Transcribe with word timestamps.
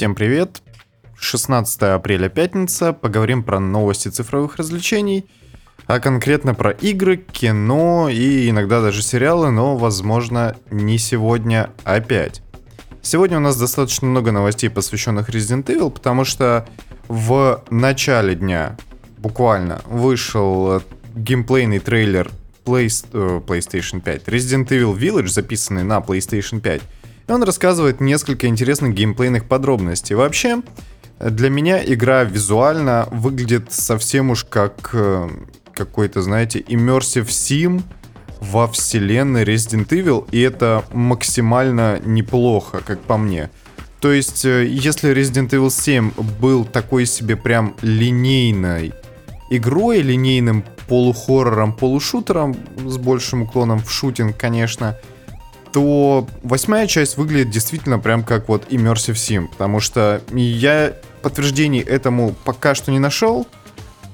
Всем 0.00 0.14
привет! 0.14 0.62
16 1.18 1.82
апреля, 1.82 2.30
пятница. 2.30 2.94
Поговорим 2.94 3.42
про 3.42 3.60
новости 3.60 4.08
цифровых 4.08 4.56
развлечений, 4.56 5.26
а 5.86 6.00
конкретно 6.00 6.54
про 6.54 6.70
игры, 6.70 7.18
кино 7.18 8.08
и 8.08 8.48
иногда 8.48 8.80
даже 8.80 9.02
сериалы, 9.02 9.50
но, 9.50 9.76
возможно, 9.76 10.56
не 10.70 10.96
сегодня 10.96 11.68
опять. 11.84 12.40
Сегодня 13.02 13.36
у 13.36 13.40
нас 13.40 13.58
достаточно 13.58 14.08
много 14.08 14.32
новостей, 14.32 14.70
посвященных 14.70 15.28
Resident 15.28 15.66
Evil, 15.66 15.90
потому 15.90 16.24
что 16.24 16.66
в 17.06 17.62
начале 17.68 18.34
дня 18.36 18.78
буквально 19.18 19.82
вышел 19.84 20.82
геймплейный 21.14 21.78
трейлер 21.78 22.30
э, 22.64 22.70
PlayStation 22.70 24.00
5 24.00 24.28
Resident 24.28 24.68
Evil 24.68 24.96
Village, 24.96 25.28
записанный 25.28 25.84
на 25.84 25.98
PlayStation 25.98 26.58
5. 26.58 26.80
Он 27.30 27.44
рассказывает 27.44 28.00
несколько 28.00 28.48
интересных 28.48 28.92
геймплейных 28.94 29.46
подробностей. 29.46 30.16
Вообще, 30.16 30.62
для 31.20 31.48
меня 31.48 31.82
игра 31.84 32.24
визуально 32.24 33.06
выглядит 33.12 33.72
совсем 33.72 34.30
уж 34.30 34.44
как 34.44 34.90
э, 34.92 35.28
какой-то, 35.72 36.22
знаете, 36.22 36.58
immersive 36.60 37.28
sim 37.28 37.82
во 38.40 38.66
вселенной 38.66 39.44
Resident 39.44 39.88
Evil, 39.88 40.26
и 40.32 40.40
это 40.40 40.84
максимально 40.92 42.00
неплохо, 42.04 42.82
как 42.84 43.00
по 43.00 43.16
мне. 43.16 43.50
То 44.00 44.12
есть, 44.12 44.44
э, 44.44 44.66
если 44.66 45.14
Resident 45.14 45.50
Evil 45.50 45.70
7 45.70 46.10
был 46.40 46.64
такой 46.64 47.06
себе 47.06 47.36
прям 47.36 47.76
линейной 47.82 48.92
игрой, 49.50 50.00
линейным 50.00 50.64
полухоррором, 50.88 51.74
полушутером, 51.74 52.56
с 52.84 52.96
большим 52.96 53.42
уклоном 53.42 53.80
в 53.80 53.90
шутинг, 53.90 54.36
конечно, 54.36 54.96
то 55.72 56.26
восьмая 56.42 56.86
часть 56.86 57.16
выглядит 57.16 57.50
действительно 57.50 57.98
прям 57.98 58.24
как 58.24 58.48
вот 58.48 58.66
Immersive 58.70 59.14
Sim, 59.14 59.48
потому 59.48 59.80
что 59.80 60.22
я 60.32 60.94
подтверждений 61.22 61.80
этому 61.80 62.34
пока 62.44 62.74
что 62.74 62.90
не 62.90 62.98
нашел. 62.98 63.46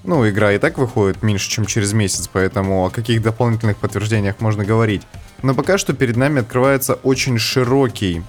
Ну, 0.05 0.29
игра 0.29 0.53
и 0.53 0.59
так 0.59 0.79
выходит 0.79 1.23
меньше, 1.23 1.51
чем 1.51 1.67
через 1.67 1.93
месяц, 1.93 2.29
поэтому 2.33 2.87
о 2.87 2.91
каких 2.91 3.23
дополнительных 3.23 3.77
подтверждениях 3.77 4.41
можно 4.41 4.65
говорить. 4.65 5.03
Но 5.43 5.55
пока 5.55 5.79
что 5.79 5.95
перед 5.95 6.17
нами 6.17 6.41
открывается 6.41 6.95
очень 6.95 7.39
широкий 7.39 8.23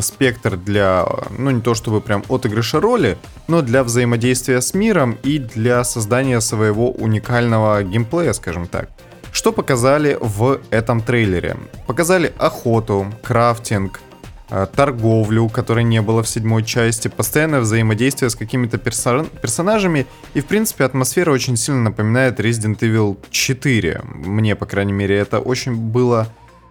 спектр 0.00 0.56
для, 0.56 1.06
ну 1.36 1.50
не 1.50 1.60
то 1.60 1.74
чтобы 1.74 2.00
прям 2.00 2.24
отыгрыша 2.28 2.80
роли, 2.80 3.18
но 3.46 3.62
для 3.62 3.84
взаимодействия 3.84 4.60
с 4.60 4.74
миром 4.74 5.18
и 5.22 5.38
для 5.38 5.84
создания 5.84 6.40
своего 6.40 6.90
уникального 6.90 7.82
геймплея, 7.82 8.32
скажем 8.32 8.66
так. 8.66 8.88
Что 9.36 9.52
показали 9.52 10.16
в 10.18 10.62
этом 10.70 11.02
трейлере? 11.02 11.58
Показали 11.86 12.32
охоту, 12.38 13.12
крафтинг, 13.22 14.00
э, 14.48 14.66
торговлю, 14.74 15.50
которой 15.50 15.84
не 15.84 16.00
было 16.00 16.22
в 16.22 16.28
седьмой 16.28 16.64
части, 16.64 17.08
постоянное 17.08 17.60
взаимодействие 17.60 18.30
с 18.30 18.34
какими-то 18.34 18.78
персо- 18.78 19.28
персонажами, 19.42 20.06
и, 20.32 20.40
в 20.40 20.46
принципе, 20.46 20.84
атмосфера 20.84 21.32
очень 21.32 21.58
сильно 21.58 21.82
напоминает 21.82 22.40
Resident 22.40 22.78
Evil 22.78 23.18
4. 23.28 24.00
Мне, 24.04 24.56
по 24.56 24.64
крайней 24.64 24.94
мере, 24.94 25.18
это 25.18 25.38
очень 25.38 25.74
было 25.74 26.28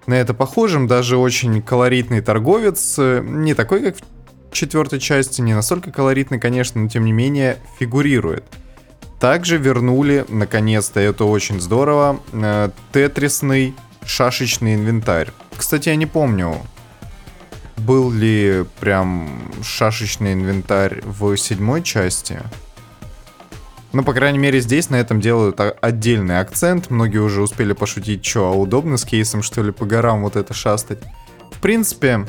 на 0.08 0.16
это 0.16 0.34
похожим, 0.34 0.88
даже 0.88 1.18
очень 1.18 1.62
колоритный 1.62 2.22
торговец, 2.22 2.96
э, 2.98 3.22
не 3.24 3.54
такой, 3.54 3.84
как 3.84 3.98
в 3.98 4.54
четвертой 4.54 5.00
части, 5.00 5.40
не 5.40 5.54
настолько 5.54 5.92
колоритный, 5.92 6.40
конечно, 6.40 6.82
но 6.82 6.90
тем 6.90 7.06
не 7.06 7.12
менее 7.12 7.60
фигурирует. 7.78 8.44
Также 9.26 9.58
вернули, 9.58 10.24
наконец-то, 10.30 11.00
это 11.00 11.26
очень 11.26 11.60
здорово, 11.60 12.22
э, 12.32 12.70
тетрисный 12.94 13.74
шашечный 14.06 14.76
инвентарь. 14.76 15.32
Кстати, 15.58 15.90
я 15.90 15.96
не 15.96 16.06
помню, 16.06 16.62
был 17.76 18.12
ли 18.12 18.66
прям 18.80 19.52
шашечный 19.64 20.34
инвентарь 20.34 21.02
в 21.04 21.36
седьмой 21.38 21.82
части. 21.82 22.40
Ну, 23.94 24.04
по 24.04 24.14
крайней 24.14 24.38
мере, 24.38 24.60
здесь 24.60 24.92
на 24.92 24.98
этом 24.98 25.20
делают 25.20 25.60
отдельный 25.82 26.40
акцент. 26.40 26.92
Многие 26.92 27.18
уже 27.18 27.42
успели 27.42 27.74
пошутить, 27.74 28.24
что, 28.24 28.50
а 28.50 28.52
удобно 28.52 28.96
с 28.96 29.06
кейсом, 29.06 29.42
что 29.42 29.64
ли, 29.64 29.72
по 29.72 29.86
горам 29.86 30.22
вот 30.22 30.36
это 30.36 30.54
шастать. 30.54 31.00
В 31.52 31.60
принципе, 31.62 32.28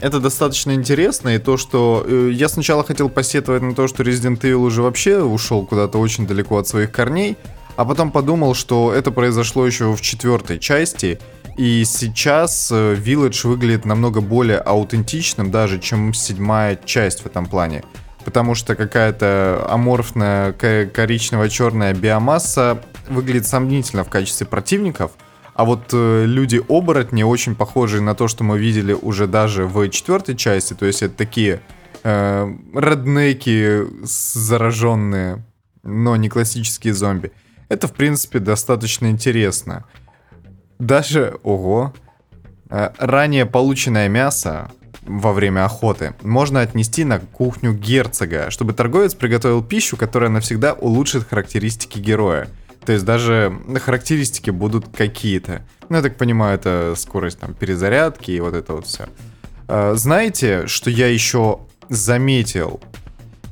это 0.00 0.20
достаточно 0.20 0.72
интересно, 0.72 1.30
и 1.30 1.38
то, 1.38 1.56
что... 1.56 2.04
Э, 2.06 2.30
я 2.32 2.48
сначала 2.48 2.84
хотел 2.84 3.08
посетовать 3.08 3.62
на 3.62 3.74
то, 3.74 3.88
что 3.88 4.02
Resident 4.02 4.40
Evil 4.40 4.66
уже 4.66 4.82
вообще 4.82 5.22
ушел 5.22 5.64
куда-то 5.66 5.98
очень 5.98 6.26
далеко 6.26 6.58
от 6.58 6.68
своих 6.68 6.92
корней, 6.92 7.36
а 7.76 7.84
потом 7.84 8.10
подумал, 8.10 8.54
что 8.54 8.92
это 8.92 9.10
произошло 9.10 9.66
еще 9.66 9.94
в 9.94 10.00
четвертой 10.00 10.58
части, 10.58 11.18
и 11.56 11.84
сейчас 11.84 12.70
э, 12.72 12.94
Village 12.94 13.46
выглядит 13.46 13.84
намного 13.84 14.20
более 14.20 14.58
аутентичным 14.58 15.50
даже, 15.50 15.78
чем 15.78 16.14
седьмая 16.14 16.78
часть 16.84 17.22
в 17.22 17.26
этом 17.26 17.46
плане. 17.46 17.84
Потому 18.24 18.54
что 18.54 18.74
какая-то 18.74 19.66
аморфная 19.68 20.52
коричнево-черная 20.52 21.94
биомасса 21.94 22.82
выглядит 23.08 23.46
сомнительно 23.46 24.04
в 24.04 24.08
качестве 24.08 24.46
противников– 24.46 25.12
а 25.58 25.64
вот 25.64 25.90
э, 25.92 26.24
люди-оборотни 26.24 27.24
очень 27.24 27.56
похожи 27.56 28.00
на 28.00 28.14
то, 28.14 28.28
что 28.28 28.44
мы 28.44 28.60
видели 28.60 28.92
уже 28.92 29.26
даже 29.26 29.66
в 29.66 29.88
четвертой 29.88 30.36
части. 30.36 30.72
То 30.74 30.86
есть 30.86 31.02
это 31.02 31.16
такие 31.16 31.60
э, 32.04 32.54
реднеки 32.74 33.82
зараженные, 34.04 35.44
но 35.82 36.14
не 36.14 36.28
классические 36.28 36.94
зомби. 36.94 37.32
Это, 37.68 37.88
в 37.88 37.92
принципе, 37.92 38.38
достаточно 38.38 39.10
интересно. 39.10 39.84
Даже, 40.78 41.40
ого, 41.42 41.92
э, 42.70 42.90
ранее 42.96 43.44
полученное 43.44 44.08
мясо 44.08 44.70
во 45.02 45.32
время 45.32 45.64
охоты 45.64 46.14
можно 46.22 46.60
отнести 46.60 47.02
на 47.02 47.18
кухню 47.18 47.72
герцога, 47.72 48.52
чтобы 48.52 48.74
торговец 48.74 49.14
приготовил 49.14 49.64
пищу, 49.64 49.96
которая 49.96 50.30
навсегда 50.30 50.74
улучшит 50.74 51.26
характеристики 51.28 51.98
героя. 51.98 52.48
То 52.88 52.94
есть 52.94 53.04
даже 53.04 53.52
характеристики 53.84 54.48
будут 54.48 54.86
какие-то. 54.88 55.60
Ну, 55.90 55.96
я 55.96 56.02
так 56.02 56.16
понимаю, 56.16 56.54
это 56.54 56.94
скорость 56.96 57.38
там 57.38 57.52
перезарядки 57.52 58.30
и 58.30 58.40
вот 58.40 58.54
это 58.54 58.72
вот 58.72 58.86
все. 58.86 59.10
А, 59.66 59.92
знаете, 59.94 60.66
что 60.66 60.88
я 60.88 61.08
еще 61.08 61.58
заметил? 61.90 62.80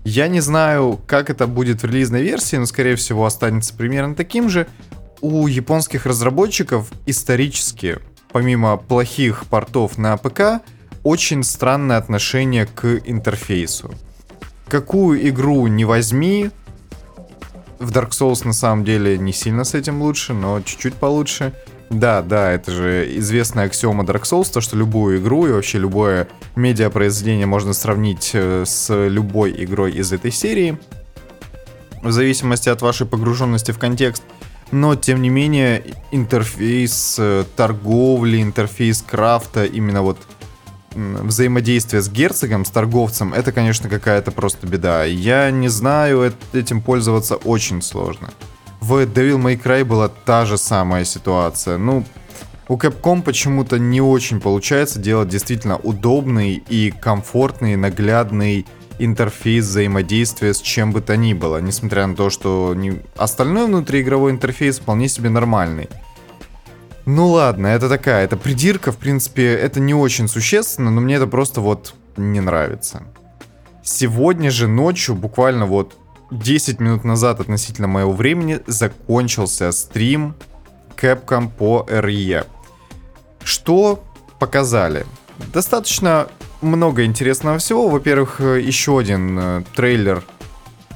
Я 0.06 0.28
не 0.28 0.40
знаю, 0.40 0.98
как 1.06 1.28
это 1.28 1.46
будет 1.46 1.82
в 1.82 1.84
релизной 1.84 2.22
версии, 2.22 2.56
но, 2.56 2.64
скорее 2.64 2.96
всего, 2.96 3.26
останется 3.26 3.74
примерно 3.74 4.14
таким 4.14 4.48
же. 4.48 4.68
У 5.20 5.46
японских 5.48 6.06
разработчиков 6.06 6.90
исторически, 7.04 7.98
помимо 8.32 8.78
плохих 8.78 9.44
портов 9.44 9.98
на 9.98 10.16
ПК, 10.16 10.62
очень 11.02 11.42
странное 11.42 11.98
отношение 11.98 12.64
к 12.64 13.02
интерфейсу. 13.04 13.92
Какую 14.66 15.28
игру 15.28 15.66
не 15.66 15.84
возьми, 15.84 16.52
в 17.78 17.90
Dark 17.90 18.10
Souls 18.10 18.46
на 18.46 18.52
самом 18.52 18.84
деле 18.84 19.18
не 19.18 19.32
сильно 19.32 19.64
с 19.64 19.74
этим 19.74 20.02
лучше, 20.02 20.32
но 20.32 20.60
чуть-чуть 20.60 20.94
получше. 20.94 21.52
Да, 21.90 22.22
да, 22.22 22.50
это 22.50 22.72
же 22.72 23.18
известная 23.18 23.66
аксиома 23.66 24.02
Dark 24.04 24.22
Souls, 24.22 24.50
то, 24.52 24.60
что 24.60 24.76
любую 24.76 25.18
игру 25.18 25.46
и 25.46 25.52
вообще 25.52 25.78
любое 25.78 26.26
медиапроизведение 26.56 27.46
можно 27.46 27.72
сравнить 27.74 28.30
э, 28.34 28.64
с 28.66 28.92
любой 29.06 29.52
игрой 29.64 29.92
из 29.92 30.12
этой 30.12 30.32
серии, 30.32 30.78
в 32.02 32.10
зависимости 32.10 32.68
от 32.68 32.82
вашей 32.82 33.06
погруженности 33.06 33.70
в 33.70 33.78
контекст. 33.78 34.22
Но, 34.72 34.96
тем 34.96 35.22
не 35.22 35.28
менее, 35.28 35.84
интерфейс 36.10 37.16
э, 37.20 37.44
торговли, 37.54 38.42
интерфейс 38.42 39.00
крафта, 39.00 39.64
именно 39.64 40.02
вот 40.02 40.18
взаимодействие 40.96 42.02
с 42.02 42.08
герцогом, 42.08 42.64
с 42.64 42.70
торговцем, 42.70 43.34
это, 43.34 43.52
конечно, 43.52 43.88
какая-то 43.88 44.32
просто 44.32 44.66
беда. 44.66 45.04
Я 45.04 45.50
не 45.50 45.68
знаю, 45.68 46.32
этим 46.52 46.80
пользоваться 46.80 47.36
очень 47.36 47.82
сложно. 47.82 48.30
В 48.80 49.04
Devil 49.04 49.38
May 49.38 49.60
Cry 49.60 49.84
была 49.84 50.08
та 50.08 50.46
же 50.46 50.58
самая 50.58 51.04
ситуация. 51.04 51.78
Ну, 51.78 52.04
у 52.68 52.76
Capcom 52.76 53.22
почему-то 53.22 53.78
не 53.78 54.00
очень 54.00 54.40
получается 54.40 54.98
делать 54.98 55.28
действительно 55.28 55.76
удобный 55.76 56.62
и 56.68 56.90
комфортный, 56.90 57.76
наглядный 57.76 58.66
интерфейс 58.98 59.64
взаимодействия 59.66 60.54
с 60.54 60.60
чем 60.60 60.92
бы 60.92 61.00
то 61.00 61.16
ни 61.16 61.34
было, 61.34 61.60
несмотря 61.60 62.06
на 62.06 62.16
то, 62.16 62.30
что 62.30 62.74
не... 62.74 63.02
остальной 63.16 63.66
внутриигровой 63.66 64.32
интерфейс 64.32 64.78
вполне 64.78 65.08
себе 65.08 65.28
нормальный. 65.28 65.88
Ну 67.06 67.28
ладно, 67.28 67.68
это 67.68 67.88
такая, 67.88 68.24
это 68.24 68.36
придирка, 68.36 68.90
в 68.90 68.96
принципе, 68.96 69.54
это 69.54 69.78
не 69.78 69.94
очень 69.94 70.26
существенно, 70.26 70.90
но 70.90 71.00
мне 71.00 71.14
это 71.14 71.28
просто 71.28 71.60
вот 71.60 71.94
не 72.16 72.40
нравится. 72.40 73.04
Сегодня 73.84 74.50
же 74.50 74.66
ночью, 74.66 75.14
буквально 75.14 75.66
вот 75.66 75.96
10 76.32 76.80
минут 76.80 77.04
назад 77.04 77.38
относительно 77.38 77.86
моего 77.86 78.10
времени, 78.10 78.58
закончился 78.66 79.70
стрим 79.70 80.34
Capcom 80.96 81.48
по 81.48 81.86
RE. 81.88 82.44
Что 83.44 84.02
показали? 84.40 85.06
Достаточно 85.52 86.26
много 86.60 87.04
интересного 87.04 87.58
всего. 87.58 87.88
Во-первых, 87.88 88.40
еще 88.40 88.98
один 88.98 89.38
э, 89.38 89.62
трейлер 89.76 90.24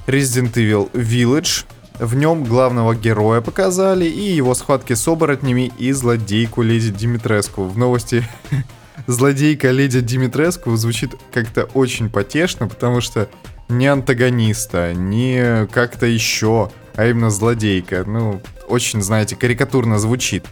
Resident 0.09 0.55
Evil 0.55 0.91
Village— 0.91 1.67
в 2.00 2.14
нем 2.14 2.44
главного 2.44 2.94
героя 2.94 3.43
показали 3.43 4.06
и 4.06 4.32
его 4.32 4.55
схватки 4.55 4.94
с 4.94 5.06
оборотнями 5.06 5.70
и 5.79 5.93
злодейку 5.93 6.62
Леди 6.62 6.91
Димитреску. 6.91 7.64
В 7.64 7.76
новости 7.76 8.25
злодейка 9.06 9.70
леди 9.70 10.00
Димитреску 10.00 10.75
звучит 10.76 11.14
как-то 11.31 11.64
очень 11.75 12.08
потешно, 12.08 12.69
потому 12.69 13.02
что 13.02 13.29
не 13.69 13.87
антагониста, 13.87 14.94
не 14.94 15.67
как-то 15.67 16.06
еще, 16.06 16.70
а 16.97 17.06
именно 17.06 17.29
злодейка. 17.29 18.05
Ну, 18.06 18.41
очень, 18.67 19.02
знаете, 19.02 19.37
карикатурно 19.37 19.99
звучит. 19.99 20.47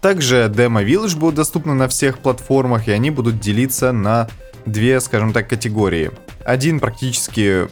Также 0.00 0.50
демо 0.54 0.82
Village 0.82 1.18
будут 1.18 1.34
доступны 1.34 1.74
на 1.74 1.88
всех 1.88 2.20
платформах, 2.20 2.88
и 2.88 2.90
они 2.90 3.10
будут 3.10 3.38
делиться 3.38 3.92
на 3.92 4.28
две, 4.64 4.98
скажем 5.00 5.34
так, 5.34 5.48
категории. 5.48 6.10
Один 6.44 6.80
практически 6.80 7.68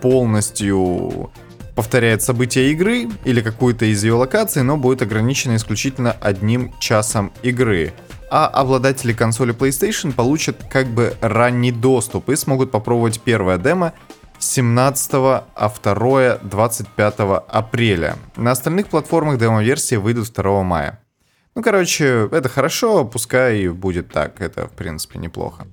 полностью 0.00 1.30
повторяет 1.76 2.22
события 2.22 2.72
игры 2.72 3.08
или 3.24 3.40
какую-то 3.40 3.84
из 3.84 4.02
ее 4.02 4.14
локаций, 4.14 4.62
но 4.64 4.76
будет 4.76 5.02
ограничено 5.02 5.54
исключительно 5.54 6.10
одним 6.12 6.72
часом 6.80 7.32
игры. 7.42 7.92
А 8.30 8.48
обладатели 8.48 9.12
консоли 9.12 9.54
PlayStation 9.54 10.12
получат 10.12 10.56
как 10.68 10.88
бы 10.88 11.14
ранний 11.20 11.70
доступ 11.70 12.30
и 12.30 12.36
смогут 12.36 12.72
попробовать 12.72 13.20
первое 13.20 13.58
демо 13.58 13.92
17, 14.38 15.10
а 15.14 15.72
второе 15.72 16.38
25 16.42 17.14
апреля. 17.48 18.16
На 18.36 18.50
остальных 18.50 18.88
платформах 18.88 19.38
демо-версии 19.38 19.96
выйдут 19.96 20.32
2 20.32 20.62
мая. 20.62 21.00
Ну, 21.54 21.62
короче, 21.62 22.28
это 22.32 22.48
хорошо, 22.48 23.04
пускай 23.04 23.68
будет 23.68 24.10
так, 24.10 24.40
это, 24.40 24.66
в 24.66 24.72
принципе, 24.72 25.18
неплохо. 25.18 25.66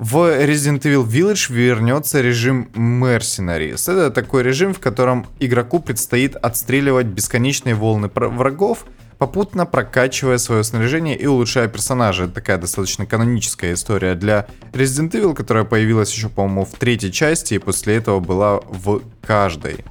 В 0.00 0.16
Resident 0.46 0.80
Evil 0.80 1.06
Village 1.06 1.52
вернется 1.52 2.22
режим 2.22 2.70
Mercenaries. 2.74 3.82
Это 3.92 4.10
такой 4.10 4.42
режим, 4.42 4.72
в 4.72 4.80
котором 4.80 5.26
игроку 5.40 5.78
предстоит 5.78 6.36
отстреливать 6.36 7.04
бесконечные 7.04 7.74
волны 7.74 8.10
врагов, 8.14 8.86
попутно 9.18 9.66
прокачивая 9.66 10.38
свое 10.38 10.64
снаряжение 10.64 11.18
и 11.18 11.26
улучшая 11.26 11.68
персонажа. 11.68 12.24
Это 12.24 12.32
такая 12.32 12.56
достаточно 12.56 13.04
каноническая 13.04 13.74
история 13.74 14.14
для 14.14 14.46
Resident 14.72 15.10
Evil, 15.10 15.34
которая 15.34 15.64
появилась 15.64 16.14
еще, 16.14 16.30
по-моему, 16.30 16.64
в 16.64 16.78
третьей 16.78 17.12
части 17.12 17.52
и 17.52 17.58
после 17.58 17.96
этого 17.96 18.20
была 18.20 18.60
в 18.60 19.02
каждой. 19.20 19.84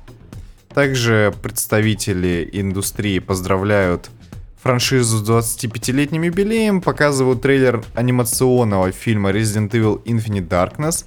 Также 0.74 1.32
представители 1.44 2.50
индустрии 2.52 3.20
поздравляют 3.20 4.10
франшизу 4.62 5.18
с 5.18 5.30
25-летним 5.30 6.24
юбилеем, 6.24 6.82
показывают 6.82 7.42
трейлер 7.42 7.84
анимационного 7.94 8.92
фильма 8.92 9.32
Resident 9.32 9.72
Evil 9.72 10.04
Infinite 10.04 10.48
Darkness 10.48 11.06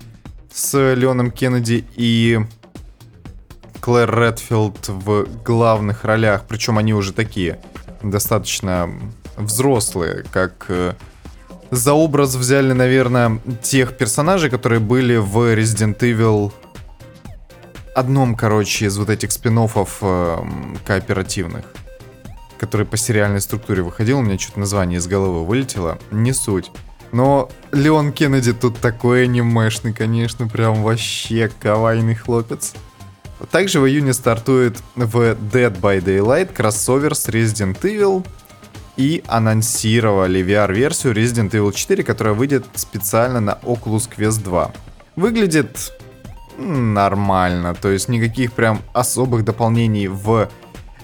с 0.52 0.94
Леоном 0.94 1.30
Кеннеди 1.30 1.84
и 1.96 2.40
Клэр 3.80 4.10
Редфилд 4.10 4.88
в 4.88 5.26
главных 5.44 6.04
ролях, 6.04 6.44
причем 6.48 6.78
они 6.78 6.94
уже 6.94 7.12
такие 7.12 7.60
достаточно 8.02 8.90
взрослые, 9.36 10.24
как 10.30 10.66
э, 10.68 10.94
за 11.70 11.92
образ 11.92 12.34
взяли, 12.34 12.72
наверное, 12.72 13.40
тех 13.62 13.96
персонажей, 13.96 14.50
которые 14.50 14.80
были 14.80 15.16
в 15.16 15.54
Resident 15.54 15.98
Evil 15.98 16.52
одном, 17.94 18.34
короче, 18.34 18.86
из 18.86 18.96
вот 18.98 19.10
этих 19.10 19.32
спин 19.32 19.58
э, 19.58 20.36
кооперативных 20.86 21.64
который 22.62 22.86
по 22.86 22.96
сериальной 22.96 23.40
структуре 23.40 23.82
выходил, 23.82 24.20
у 24.20 24.22
меня 24.22 24.38
что-то 24.38 24.60
название 24.60 25.00
из 25.00 25.08
головы 25.08 25.44
вылетело, 25.44 25.98
не 26.12 26.32
суть. 26.32 26.70
Но 27.10 27.50
Леон 27.72 28.12
Кеннеди 28.12 28.52
тут 28.52 28.78
такой 28.78 29.24
анимешный, 29.24 29.92
конечно, 29.92 30.46
прям 30.46 30.84
вообще 30.84 31.50
кавайный 31.60 32.14
хлопец. 32.14 32.72
Также 33.50 33.80
в 33.80 33.88
июне 33.88 34.12
стартует 34.12 34.78
в 34.94 35.32
Dead 35.32 35.76
by 35.80 36.00
Daylight 36.00 36.54
кроссовер 36.54 37.16
с 37.16 37.28
Resident 37.28 37.80
Evil 37.80 38.24
и 38.96 39.24
анонсировали 39.26 40.40
VR-версию 40.40 41.14
Resident 41.14 41.50
Evil 41.50 41.72
4, 41.72 42.04
которая 42.04 42.34
выйдет 42.34 42.64
специально 42.74 43.40
на 43.40 43.58
Oculus 43.64 44.08
Quest 44.08 44.44
2. 44.44 44.72
Выглядит 45.16 45.92
нормально, 46.56 47.74
то 47.74 47.88
есть 47.88 48.08
никаких 48.08 48.52
прям 48.52 48.82
особых 48.92 49.44
дополнений 49.44 50.06
в 50.06 50.48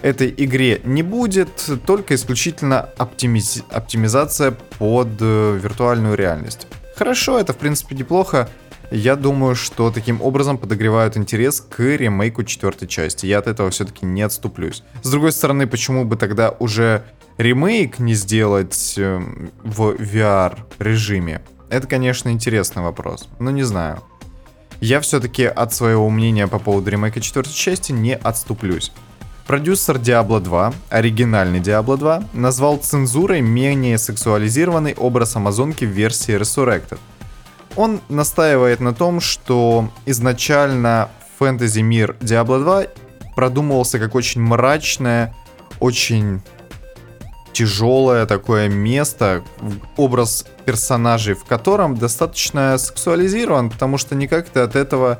этой 0.01 0.33
игре 0.35 0.81
не 0.83 1.03
будет, 1.03 1.49
только 1.85 2.15
исключительно 2.15 2.81
оптимиз... 2.97 3.63
оптимизация 3.69 4.51
под 4.77 5.09
э, 5.19 5.59
виртуальную 5.61 6.15
реальность. 6.15 6.67
Хорошо, 6.95 7.39
это 7.39 7.53
в 7.53 7.57
принципе 7.57 7.95
неплохо. 7.95 8.49
Я 8.91 9.15
думаю, 9.15 9.55
что 9.55 9.91
таким 9.91 10.21
образом 10.21 10.57
подогревают 10.57 11.15
интерес 11.15 11.61
к 11.61 11.79
ремейку 11.79 12.43
четвертой 12.43 12.87
части. 12.87 13.27
Я 13.27 13.37
от 13.37 13.47
этого 13.47 13.69
все-таки 13.69 14.05
не 14.05 14.23
отступлюсь. 14.23 14.83
С 15.03 15.11
другой 15.11 15.31
стороны, 15.31 15.67
почему 15.67 16.05
бы 16.05 16.15
тогда 16.15 16.49
уже 16.57 17.03
ремейк 17.37 17.99
не 17.99 18.15
сделать 18.15 18.95
э, 18.97 19.21
в 19.63 19.91
VR 19.91 20.57
режиме? 20.79 21.41
Это, 21.69 21.87
конечно, 21.87 22.29
интересный 22.29 22.81
вопрос. 22.81 23.27
Но 23.37 23.51
не 23.51 23.63
знаю. 23.63 24.01
Я 24.81 25.01
все-таки 25.01 25.43
от 25.43 25.73
своего 25.73 26.09
мнения 26.09 26.47
по 26.47 26.57
поводу 26.57 26.89
ремейка 26.89 27.21
четвертой 27.21 27.53
части 27.53 27.91
не 27.91 28.15
отступлюсь. 28.15 28.91
Продюсер 29.49 29.95
Diablo 29.95 30.39
2, 30.39 30.73
оригинальный 30.91 31.59
Diablo 31.59 31.97
2, 31.97 32.23
назвал 32.33 32.77
цензурой 32.77 33.41
менее 33.41 33.97
сексуализированный 33.97 34.93
образ 34.93 35.35
Амазонки 35.37 35.85
в 35.85 35.89
версии 35.89 36.39
Resurrected. 36.39 36.99
Он 37.75 37.99
настаивает 38.09 38.79
на 38.79 38.93
том, 38.93 39.19
что 39.19 39.89
изначально 40.05 41.09
фэнтези 41.39 41.79
мир 41.79 42.15
Diablo 42.19 42.61
2 42.61 42.83
продумывался 43.35 43.97
как 43.97 44.13
очень 44.13 44.39
мрачное, 44.39 45.33
очень 45.79 46.43
тяжелое 47.51 48.27
такое 48.27 48.69
место, 48.69 49.43
образ 49.97 50.45
персонажей, 50.65 51.33
в 51.33 51.43
котором 51.43 51.97
достаточно 51.97 52.77
сексуализирован, 52.77 53.71
потому 53.71 53.97
что 53.97 54.13
никак 54.13 54.47
ты 54.47 54.59
от 54.59 54.75
этого 54.75 55.17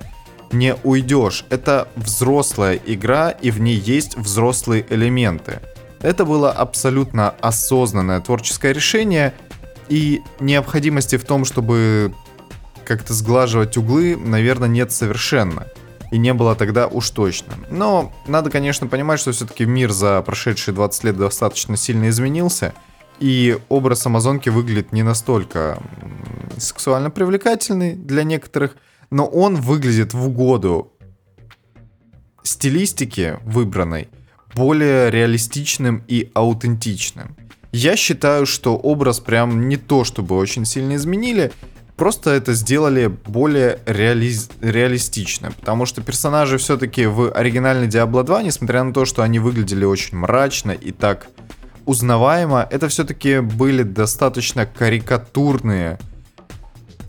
не 0.51 0.75
уйдешь. 0.83 1.45
Это 1.49 1.87
взрослая 1.95 2.79
игра, 2.85 3.31
и 3.31 3.51
в 3.51 3.59
ней 3.59 3.77
есть 3.77 4.17
взрослые 4.17 4.85
элементы. 4.89 5.59
Это 6.01 6.25
было 6.25 6.51
абсолютно 6.51 7.31
осознанное 7.41 8.21
творческое 8.21 8.73
решение, 8.73 9.33
и 9.89 10.21
необходимости 10.39 11.17
в 11.17 11.25
том, 11.25 11.45
чтобы 11.45 12.13
как-то 12.85 13.13
сглаживать 13.13 13.75
углы, 13.75 14.15
наверное, 14.15 14.69
нет 14.69 14.91
совершенно. 14.91 15.67
И 16.11 16.17
не 16.17 16.33
было 16.33 16.55
тогда 16.55 16.87
уж 16.87 17.09
точно. 17.11 17.53
Но 17.69 18.11
надо, 18.27 18.49
конечно, 18.49 18.87
понимать, 18.87 19.19
что 19.19 19.31
все-таки 19.31 19.65
мир 19.65 19.91
за 19.91 20.21
прошедшие 20.21 20.73
20 20.73 21.03
лет 21.03 21.17
достаточно 21.17 21.77
сильно 21.77 22.09
изменился. 22.09 22.73
И 23.19 23.59
образ 23.67 24.05
Амазонки 24.05 24.49
выглядит 24.49 24.91
не 24.91 25.03
настолько 25.03 25.79
сексуально 26.57 27.11
привлекательный 27.11 27.94
для 27.94 28.23
некоторых– 28.23 28.77
но 29.09 29.25
он 29.25 29.56
выглядит 29.56 30.13
в 30.13 30.28
угоду 30.28 30.94
стилистике 32.44 33.39
выбранной 33.44 34.09
более 34.56 35.11
реалистичным 35.11 36.04
и 36.07 36.31
аутентичным. 36.33 37.35
Я 37.71 37.95
считаю, 37.95 38.45
что 38.45 38.75
образ 38.75 39.19
прям 39.19 39.69
не 39.69 39.78
то 39.78 40.04
чтобы 40.04 40.35
очень 40.35 40.66
сильно 40.66 40.95
изменили, 40.95 41.51
просто 41.95 42.31
это 42.31 42.54
сделали 42.54 43.07
более 43.07 43.80
реали... 43.85 44.31
реалистично, 44.61 45.51
потому 45.51 45.85
что 45.85 46.01
персонажи 46.01 46.57
все-таки 46.57 47.06
в 47.06 47.31
оригинальной 47.31 47.87
Diablo 47.87 48.23
2, 48.23 48.44
несмотря 48.44 48.83
на 48.83 48.94
то, 48.94 49.06
что 49.06 49.21
они 49.21 49.37
выглядели 49.37 49.85
очень 49.85 50.18
мрачно 50.18 50.71
и 50.71 50.92
так 50.92 51.28
узнаваемо, 51.85 52.68
это 52.69 52.87
все-таки 52.87 53.39
были 53.39 53.83
достаточно 53.83 54.66
карикатурные 54.66 55.99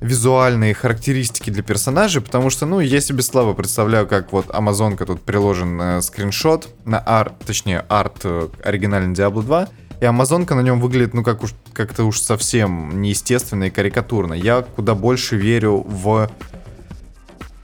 визуальные 0.00 0.74
характеристики 0.74 1.50
для 1.50 1.62
персонажей, 1.62 2.22
потому 2.22 2.50
что, 2.50 2.66
ну, 2.66 2.80
я 2.80 3.00
себе 3.00 3.22
слабо 3.22 3.54
представляю, 3.54 4.06
как 4.06 4.32
вот 4.32 4.46
Амазонка 4.48 5.04
тут 5.06 5.20
приложен 5.22 5.80
э, 5.80 6.02
скриншот 6.02 6.68
на 6.84 6.98
арт, 6.98 7.34
точнее, 7.46 7.84
арт 7.88 8.20
э, 8.24 8.48
оригинальный 8.64 9.14
Diablo 9.14 9.42
2, 9.42 9.68
и 10.00 10.04
Амазонка 10.04 10.54
на 10.54 10.60
нем 10.60 10.80
выглядит, 10.80 11.12
ну, 11.12 11.22
как 11.22 11.42
уж 11.42 11.54
как-то 11.74 12.04
уж 12.04 12.20
совсем 12.20 13.02
неестественно 13.02 13.64
и 13.64 13.70
карикатурно. 13.70 14.32
Я 14.32 14.62
куда 14.62 14.94
больше 14.94 15.36
верю 15.36 15.84
в 15.86 16.30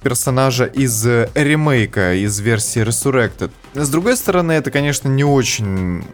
персонажа 0.03 0.67
из 0.67 1.07
э, 1.07 1.31
ремейка, 1.35 2.15
из 2.15 2.39
версии 2.39 2.83
Resurrected. 2.83 3.51
С 3.75 3.89
другой 3.89 4.17
стороны, 4.17 4.53
это, 4.53 4.71
конечно, 4.71 5.09
не 5.09 5.25
очень 5.25 6.05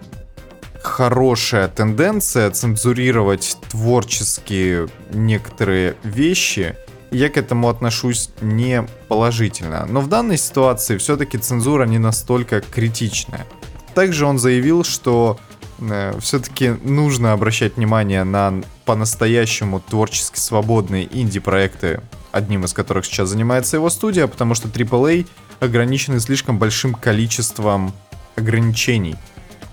хорошая 0.82 1.68
тенденция 1.68 2.50
цензурировать 2.50 3.56
творческие 3.70 4.88
некоторые 5.12 5.96
вещи. 6.02 6.76
Я 7.10 7.28
к 7.28 7.36
этому 7.36 7.68
отношусь 7.68 8.30
не 8.40 8.86
положительно. 9.08 9.86
Но 9.86 10.00
в 10.00 10.08
данной 10.08 10.38
ситуации 10.38 10.96
все-таки 10.96 11.38
цензура 11.38 11.84
не 11.84 11.98
настолько 11.98 12.60
критичная. 12.60 13.46
Также 13.94 14.26
он 14.26 14.38
заявил, 14.38 14.84
что 14.84 15.38
э, 15.78 16.18
все-таки 16.20 16.70
нужно 16.82 17.32
обращать 17.32 17.76
внимание 17.76 18.24
на 18.24 18.62
по-настоящему 18.86 19.80
творчески 19.80 20.38
свободные 20.38 21.06
инди-проекты, 21.10 22.00
одним 22.32 22.64
из 22.64 22.72
которых 22.72 23.04
сейчас 23.04 23.28
занимается 23.28 23.76
его 23.76 23.90
студия, 23.90 24.26
потому 24.26 24.54
что 24.54 24.68
AAA 24.68 25.26
ограничены 25.60 26.18
слишком 26.18 26.58
большим 26.58 26.94
количеством 26.94 27.92
ограничений 28.36 29.16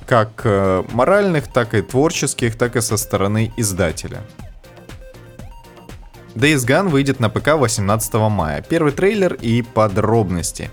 как 0.09 0.41
э, 0.43 0.83
моральных, 0.91 1.47
так 1.47 1.75
и 1.75 1.83
творческих, 1.83 2.55
так 2.55 2.75
и 2.75 2.81
со 2.81 2.97
стороны 2.97 3.53
издателя. 3.57 4.23
Days 6.33 6.65
Gone 6.65 6.89
выйдет 6.89 7.19
на 7.19 7.29
ПК 7.29 7.49
18 7.49 8.15
мая. 8.15 8.65
Первый 8.67 8.91
трейлер 8.91 9.35
и 9.35 9.61
подробности. 9.61 10.71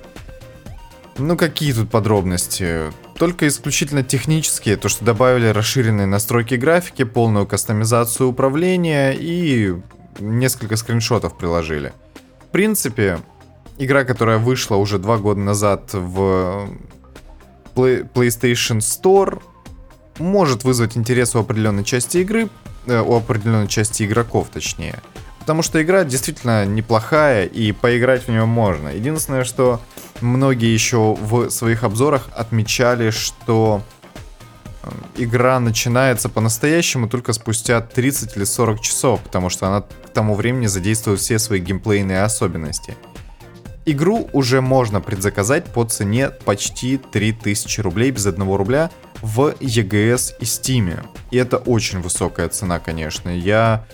Ну 1.19 1.37
какие 1.37 1.75
тут 1.75 1.91
подробности? 1.91 2.85
Только 3.19 3.47
исключительно 3.47 4.03
технические, 4.03 4.79
то 4.79 4.89
что 4.89 5.05
добавили 5.05 5.49
расширенные 5.49 6.07
настройки 6.07 6.55
графики, 6.55 7.05
полную 7.05 7.47
кастомизацию 7.47 8.31
управления 8.31 9.13
и 9.13 9.77
несколько 10.19 10.77
скриншотов 10.77 11.37
приложили. 11.37 11.93
В 12.41 12.53
принципе, 12.53 13.19
игра, 13.77 14.05
которая 14.05 14.39
вышла 14.39 14.77
уже 14.77 14.99
два 14.99 15.19
года 15.19 15.41
назад 15.41 15.91
в 15.93 16.71
PlayStation 17.77 18.79
Store, 18.79 19.41
может 20.19 20.65
вызвать 20.65 20.97
интерес 20.97 21.35
у 21.35 21.41
определенной 21.41 21.85
части 21.85 22.19
игры, 22.19 22.49
э, 22.87 23.01
у 23.01 23.15
определенной 23.15 23.69
части 23.69 24.05
игроков, 24.05 24.49
точнее. 24.53 25.01
Потому 25.41 25.63
что 25.63 25.81
игра 25.81 26.05
действительно 26.05 26.67
неплохая, 26.67 27.47
и 27.47 27.71
поиграть 27.73 28.25
в 28.25 28.29
нее 28.29 28.47
можно. 28.47 28.89
Единственное, 28.89 29.45
что 29.45 29.81
многие 30.21 30.73
еще 30.73 31.15
в 31.15 31.51
своих 31.51 31.85
обзорах 31.85 32.29
отмечали, 32.35 33.11
что 33.11 33.83
э, 34.83 34.89
игра 35.19 35.61
начинается 35.61 36.29
по-настоящему 36.29 37.09
только 37.09 37.33
спустя 37.33 37.81
30 37.81 38.37
или 38.37 38.45
40 38.45 38.81
часов, 38.81 39.21
потому 39.21 39.51
что 39.51 39.69
она 39.69 39.83
к 39.83 40.11
тому 40.13 40.35
времени 40.35 40.67
задействует 40.67 41.21
все 41.21 41.39
свои 41.39 41.61
геймплейные 41.61 42.23
особенности. 42.23 42.97
Игру 43.89 44.29
уже 44.33 44.61
можно 44.61 45.01
предзаказать 45.01 45.67
по 45.67 45.85
цене 45.85 46.31
почти 46.31 46.99
3000 46.99 47.81
рублей 47.81 48.11
без 48.11 48.27
1 48.27 48.43
рубля 48.43 48.91
в 49.23 49.55
EGS 49.61 50.35
и 50.41 50.45
Steam. 50.45 51.07
И 51.31 51.37
это 51.37 51.59
очень 51.59 52.01
высокая 52.01 52.49
цена, 52.49 52.81
конечно. 52.81 53.31
Я 53.31 53.87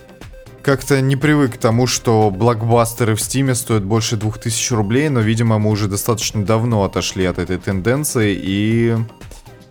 как-то 0.63 1.03
не 1.03 1.17
привык 1.17 1.55
к 1.55 1.59
тому, 1.59 1.87
что 1.87 2.31
блокбастеры 2.31 3.15
в 3.15 3.19
Steam 3.19 3.55
стоят 3.55 3.85
больше 3.85 4.17
2000 4.17 4.73
рублей, 4.73 5.11
но, 5.11 5.21
видимо, 5.21 5.59
мы 5.59 5.71
уже 5.71 5.89
достаточно 5.89 6.43
давно 6.43 6.85
отошли 6.85 7.27
от 7.27 7.39
этой 7.39 7.59
тенденции 7.59 8.35
и 8.43 8.97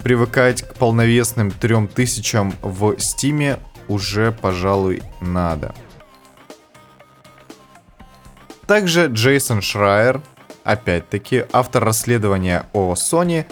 привыкать 0.03 0.61
к 0.61 0.75
полновесным 0.75 1.49
3000 1.49 2.53
в 2.61 2.91
Steam 2.91 3.57
уже, 3.87 4.31
пожалуй, 4.31 5.01
надо. 5.19 5.73
Также 8.71 9.07
Джейсон 9.07 9.61
Шрайер, 9.61 10.21
опять-таки 10.63 11.43
автор 11.51 11.83
расследования 11.83 12.67
о 12.71 12.93
Sony, 12.93 13.45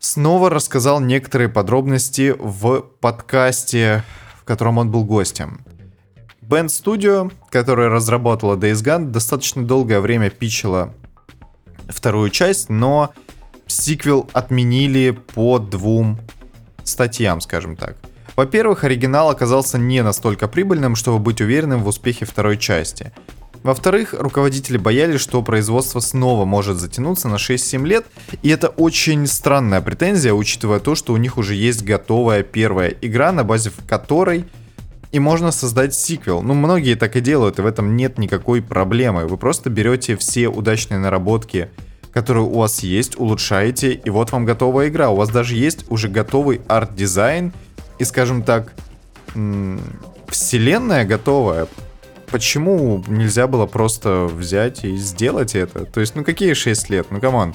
снова 0.00 0.50
рассказал 0.50 0.98
некоторые 0.98 1.48
подробности 1.48 2.34
в 2.36 2.80
подкасте, 2.80 4.02
в 4.40 4.42
котором 4.42 4.78
он 4.78 4.90
был 4.90 5.04
гостем. 5.04 5.60
Band 6.42 6.66
Studio, 6.66 7.32
которая 7.48 7.90
разработала 7.90 8.56
Days 8.56 8.82
Gone, 8.82 9.12
достаточно 9.12 9.64
долгое 9.64 10.00
время 10.00 10.30
пичила 10.30 10.92
вторую 11.88 12.30
часть, 12.30 12.68
но 12.70 13.12
сиквел 13.68 14.28
отменили 14.32 15.10
по 15.10 15.60
двум 15.60 16.18
статьям, 16.82 17.40
скажем 17.40 17.76
так. 17.76 17.94
Во-первых, 18.34 18.82
оригинал 18.82 19.30
оказался 19.30 19.78
не 19.78 20.02
настолько 20.02 20.48
прибыльным, 20.48 20.96
чтобы 20.96 21.20
быть 21.20 21.40
уверенным 21.40 21.84
в 21.84 21.86
успехе 21.86 22.24
второй 22.24 22.58
части. 22.58 23.12
Во-вторых, 23.62 24.14
руководители 24.18 24.78
боялись, 24.78 25.20
что 25.20 25.42
производство 25.42 26.00
снова 26.00 26.46
может 26.46 26.78
затянуться 26.78 27.28
на 27.28 27.34
6-7 27.34 27.86
лет, 27.86 28.06
и 28.42 28.48
это 28.48 28.68
очень 28.68 29.26
странная 29.26 29.82
претензия, 29.82 30.32
учитывая 30.32 30.80
то, 30.80 30.94
что 30.94 31.12
у 31.12 31.18
них 31.18 31.36
уже 31.36 31.54
есть 31.54 31.84
готовая 31.84 32.42
первая 32.42 32.94
игра, 33.02 33.32
на 33.32 33.44
базе 33.44 33.70
которой 33.86 34.46
и 35.12 35.18
можно 35.18 35.50
создать 35.50 35.94
сиквел. 35.94 36.40
Ну, 36.40 36.54
многие 36.54 36.94
так 36.94 37.16
и 37.16 37.20
делают, 37.20 37.58
и 37.58 37.62
в 37.62 37.66
этом 37.66 37.96
нет 37.96 38.16
никакой 38.16 38.62
проблемы. 38.62 39.26
Вы 39.26 39.36
просто 39.36 39.68
берете 39.68 40.16
все 40.16 40.48
удачные 40.48 40.98
наработки, 40.98 41.68
которые 42.12 42.44
у 42.44 42.58
вас 42.58 42.82
есть, 42.82 43.18
улучшаете, 43.18 43.92
и 43.92 44.08
вот 44.08 44.32
вам 44.32 44.44
готовая 44.44 44.88
игра. 44.88 45.10
У 45.10 45.16
вас 45.16 45.28
даже 45.28 45.56
есть 45.56 45.84
уже 45.90 46.08
готовый 46.08 46.60
арт-дизайн, 46.66 47.52
и, 47.98 48.04
скажем 48.04 48.42
так, 48.42 48.72
вселенная 50.28 51.04
готовая 51.04 51.66
почему 52.30 53.04
нельзя 53.06 53.46
было 53.46 53.66
просто 53.66 54.26
взять 54.26 54.84
и 54.84 54.96
сделать 54.96 55.54
это? 55.54 55.84
То 55.84 56.00
есть, 56.00 56.14
ну 56.14 56.24
какие 56.24 56.54
6 56.54 56.90
лет? 56.90 57.06
Ну 57.10 57.20
come 57.20 57.39
on. 57.39 57.54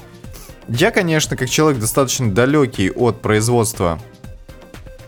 Я, 0.68 0.90
конечно, 0.90 1.36
как 1.36 1.48
человек 1.48 1.80
достаточно 1.80 2.30
далекий 2.30 2.90
от 2.90 3.22
производства 3.22 4.00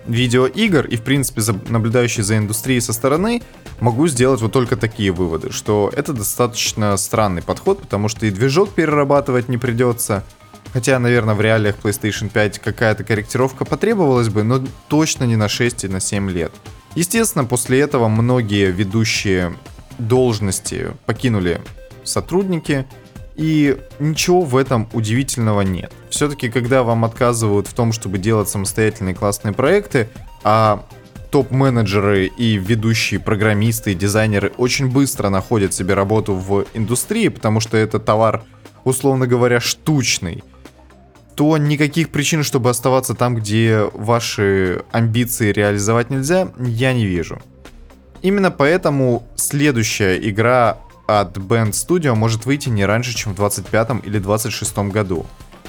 видеоигр 0.06 0.87
и, 0.87 0.96
в 0.96 1.02
принципе, 1.02 1.40
за, 1.40 1.54
наблюдающий 1.68 2.22
за 2.22 2.38
индустрией 2.38 2.80
со 2.80 2.92
стороны, 2.92 3.42
могу 3.80 4.06
сделать 4.08 4.40
вот 4.40 4.52
только 4.52 4.76
такие 4.76 5.12
выводы, 5.12 5.52
что 5.52 5.92
это 5.94 6.12
достаточно 6.12 6.96
странный 6.96 7.42
подход, 7.42 7.80
потому 7.80 8.08
что 8.08 8.26
и 8.26 8.30
движок 8.30 8.70
перерабатывать 8.70 9.48
не 9.48 9.58
придется, 9.58 10.25
хотя, 10.72 10.98
наверное, 10.98 11.34
в 11.34 11.40
реалиях 11.40 11.76
PlayStation 11.82 12.30
5 12.30 12.58
какая-то 12.58 13.04
корректировка 13.04 13.64
потребовалась 13.64 14.28
бы, 14.28 14.42
но 14.42 14.64
точно 14.88 15.25
не 15.25 15.37
на 15.37 15.48
6 15.48 15.84
и 15.84 15.88
на 15.88 16.00
7 16.00 16.30
лет. 16.30 16.52
Естественно, 16.99 17.45
после 17.45 17.78
этого 17.78 18.09
многие 18.09 18.73
ведущие 18.73 19.55
должности 20.00 20.88
покинули 21.07 21.61
сотрудники, 22.02 22.87
и 23.37 23.78
ничего 24.00 24.40
в 24.40 24.57
этом 24.57 24.88
удивительного 24.93 25.61
нет. 25.61 25.93
Все-таки, 26.11 26.49
когда 26.49 26.83
вам 26.83 27.05
отказывают 27.05 27.69
в 27.69 27.73
том, 27.73 27.93
чтобы 27.93 28.19
делать 28.19 28.49
самостоятельные 28.49 29.14
классные 29.14 29.55
проекты, 29.55 30.09
а 30.43 30.85
топ-менеджеры 31.31 32.26
и 32.26 32.57
ведущие 32.57 33.21
программисты 33.21 33.93
и 33.93 33.95
дизайнеры 33.95 34.52
очень 34.57 34.90
быстро 34.90 35.28
находят 35.28 35.73
себе 35.73 35.95
работу 35.95 36.35
в 36.35 36.67
индустрии, 36.75 37.28
потому 37.28 37.61
что 37.61 37.76
это 37.76 38.00
товар, 38.00 38.43
условно 38.83 39.28
говоря, 39.28 39.61
штучный, 39.61 40.43
то 41.38 41.57
никаких 41.57 42.11
причин, 42.11 42.42
чтобы 42.42 42.68
оставаться 42.68 43.14
там, 43.14 43.37
где 43.37 43.88
ваши 43.95 44.83
амбиции 44.90 45.52
реализовать 45.52 46.11
нельзя, 46.11 46.49
я 46.59 46.92
не 46.92 47.07
вижу. 47.07 47.40
Именно 48.23 48.50
поэтому 48.50 49.23
следующая 49.37 50.18
игра 50.18 50.78
от 51.07 51.37
Band 51.37 51.71
Studio 51.71 52.16
может 52.16 52.45
выйти 52.45 52.71
не 52.71 52.85
раньше, 52.85 53.14
чем 53.14 53.35
в 53.35 53.37
25 53.37 54.04
или 54.04 54.18
26 54.18 54.78
году. 54.90 55.26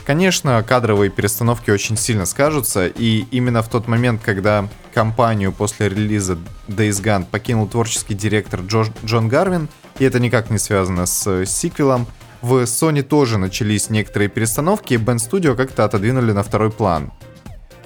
Конечно, 0.08 0.64
кадровые 0.68 1.12
перестановки 1.12 1.70
очень 1.70 1.98
сильно 1.98 2.26
скажутся, 2.26 2.88
и 2.88 3.28
именно 3.30 3.62
в 3.62 3.70
тот 3.70 3.88
момент, 3.88 4.22
когда 4.26 4.68
компанию 4.96 5.52
после 5.52 5.88
релиза 5.88 6.40
Days 6.68 7.00
Gone 7.04 7.28
покинул 7.30 7.68
творческий 7.68 8.16
директор 8.16 8.62
Джо, 8.62 8.86
Джон 9.06 9.28
Гарвин, 9.28 9.70
и 10.00 10.04
это 10.04 10.20
никак 10.20 10.50
не 10.50 10.58
связано 10.58 11.06
с 11.06 11.46
сиквелом, 11.46 12.08
в 12.42 12.64
Sony 12.64 13.04
тоже 13.04 13.38
начались 13.38 13.90
некоторые 13.90 14.30
перестановки, 14.30 14.94
и 14.94 14.98
Band 14.98 15.18
Studio 15.18 15.56
как-то 15.56 15.86
отодвинули 15.86 16.32
на 16.32 16.44
второй 16.44 16.72
план. 16.72 17.12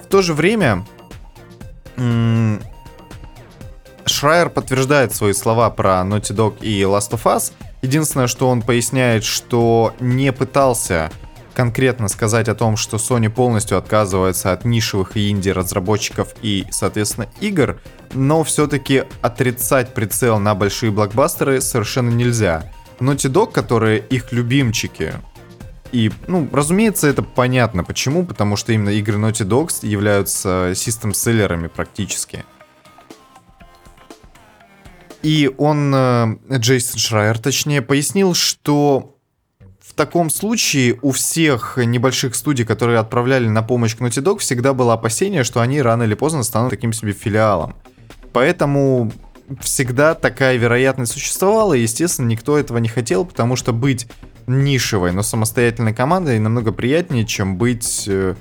В 0.02 0.06
то 0.06 0.22
же 0.22 0.34
время 0.34 0.86
Шрайер 4.06 4.50
подтверждает 4.50 5.14
свои 5.14 5.32
слова 5.32 5.70
про 5.70 6.02
Naughty 6.02 6.34
Dog 6.34 6.60
и 6.60 6.82
Last 6.82 7.10
of 7.10 7.22
Us. 7.24 7.52
Единственное, 7.82 8.26
что 8.26 8.48
он 8.48 8.62
поясняет, 8.62 9.24
что 9.24 9.94
не 10.00 10.32
пытался 10.32 11.10
конкретно 11.54 12.08
сказать 12.08 12.48
о 12.48 12.54
том, 12.54 12.76
что 12.76 12.96
Sony 12.96 13.30
полностью 13.30 13.78
отказывается 13.78 14.52
от 14.52 14.64
нишевых 14.64 15.16
и 15.16 15.30
инди-разработчиков 15.30 16.34
и, 16.42 16.66
соответственно, 16.70 17.28
игр, 17.40 17.80
но 18.12 18.42
все-таки 18.44 19.04
отрицать 19.22 19.94
прицел 19.94 20.38
на 20.38 20.54
большие 20.54 20.90
блокбастеры 20.90 21.60
совершенно 21.60 22.10
нельзя. 22.10 22.70
Naughty 23.00 23.30
Dog, 23.30 23.52
которые 23.52 23.98
их 23.98 24.32
любимчики, 24.32 25.14
и, 25.94 26.10
ну, 26.26 26.48
разумеется, 26.52 27.06
это 27.06 27.22
понятно. 27.22 27.84
Почему? 27.84 28.24
Потому 28.24 28.56
что 28.56 28.72
именно 28.72 28.88
игры 28.88 29.16
Naughty 29.16 29.46
Dogs 29.46 29.86
являются 29.86 30.72
систем-селлерами 30.74 31.68
практически. 31.68 32.44
И 35.22 35.54
он, 35.56 35.94
э, 35.94 36.36
Джейсон 36.50 36.98
Шрайер, 36.98 37.38
точнее, 37.38 37.80
пояснил, 37.80 38.34
что 38.34 39.16
в 39.80 39.94
таком 39.94 40.30
случае 40.30 40.98
у 41.00 41.12
всех 41.12 41.76
небольших 41.76 42.34
студий, 42.34 42.64
которые 42.64 42.98
отправляли 42.98 43.46
на 43.46 43.62
помощь 43.62 43.94
к 43.94 44.00
Naughty 44.00 44.20
Dog, 44.20 44.38
всегда 44.38 44.74
было 44.74 44.94
опасение, 44.94 45.44
что 45.44 45.60
они 45.60 45.80
рано 45.80 46.02
или 46.02 46.14
поздно 46.14 46.42
станут 46.42 46.70
таким 46.70 46.92
себе 46.92 47.12
филиалом. 47.12 47.76
Поэтому 48.32 49.12
всегда 49.60 50.14
такая 50.14 50.56
вероятность 50.56 51.12
существовала, 51.12 51.74
и, 51.74 51.82
естественно, 51.82 52.26
никто 52.26 52.58
этого 52.58 52.78
не 52.78 52.88
хотел, 52.88 53.24
потому 53.24 53.56
что 53.56 53.72
быть 53.72 54.06
нишевой, 54.46 55.12
но 55.12 55.22
самостоятельной 55.22 55.94
командой 55.94 56.38
намного 56.38 56.72
приятнее, 56.72 57.24
чем 57.24 57.56
быть 57.56 58.04
э, 58.06 58.34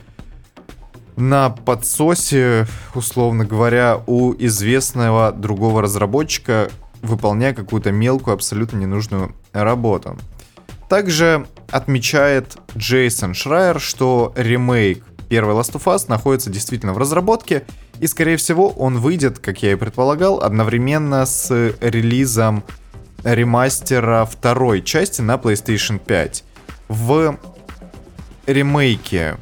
на 1.16 1.50
подсосе, 1.50 2.68
условно 2.94 3.46
говоря, 3.46 4.02
у 4.08 4.34
известного 4.34 5.32
другого 5.32 5.82
разработчика, 5.82 6.70
выполняя 7.02 7.54
какую-то 7.54 7.92
мелкую, 7.92 8.34
абсолютно 8.34 8.78
ненужную 8.78 9.36
работу. 9.52 10.18
Также 10.90 11.48
отмечает 11.72 12.58
Джейсон 12.78 13.34
Шрайер, 13.34 13.80
что 13.80 14.34
ремейк 14.36 15.04
первый 15.30 15.56
Last 15.56 15.74
of 15.74 15.86
Us 15.86 16.06
находится 16.08 16.50
действительно 16.50 16.94
в 16.94 16.98
разработке, 16.98 17.66
и, 18.04 18.08
скорее 18.08 18.36
всего, 18.36 18.68
он 18.68 19.00
выйдет, 19.00 19.40
как 19.40 19.64
я 19.64 19.72
и 19.72 19.76
предполагал, 19.76 20.42
одновременно 20.44 21.26
с 21.26 21.50
релизом 21.80 22.66
ремастера 23.24 24.26
второй 24.26 24.82
части 24.82 25.22
на 25.22 25.36
PlayStation 25.36 26.00
5. 26.06 26.44
В 26.90 27.40
ремейке 28.46 29.38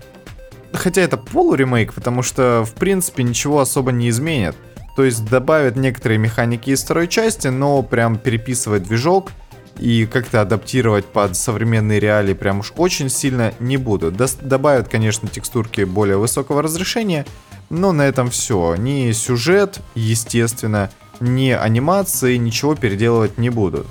хотя 0.74 1.01
это 1.01 1.18
полуремейк, 1.18 1.91
потому 1.91 2.22
что, 2.22 2.63
в 2.63 2.74
принципе, 2.75 3.24
ничего 3.24 3.62
особо 3.62 3.91
не 3.91 4.10
изменит. 4.10 4.56
То 4.96 5.06
есть 5.06 5.25
добавят 5.25 5.75
некоторые 5.75 6.20
механики 6.20 6.70
из 6.70 6.84
второй 6.84 7.08
части, 7.08 7.48
но 7.48 7.82
прям 7.82 8.20
переписывать 8.20 8.84
движок 8.84 9.32
и 9.80 10.06
как-то 10.06 10.39
адаптировать 10.39 11.06
под 11.06 11.36
современные 11.36 12.00
реалии 12.00 12.36
прям 12.36 12.60
уж 12.60 12.74
очень 12.77 13.10
сильно 13.10 13.56
не 13.60 13.77
буду. 13.77 14.12
До 14.12 14.27
добавят, 14.39 14.88
конечно, 14.88 15.27
текстурки 15.27 15.84
более 15.84 16.18
высокого 16.18 16.62
разрешения, 16.62 17.25
но 17.71 17.93
на 17.93 18.03
этом 18.03 18.29
все. 18.29 18.75
Ни 18.75 19.11
сюжет, 19.13 19.79
естественно, 19.95 20.91
ни 21.21 21.49
анимации, 21.49 22.35
ничего 22.35 22.75
переделывать 22.75 23.37
не 23.37 23.49
будут. 23.49 23.87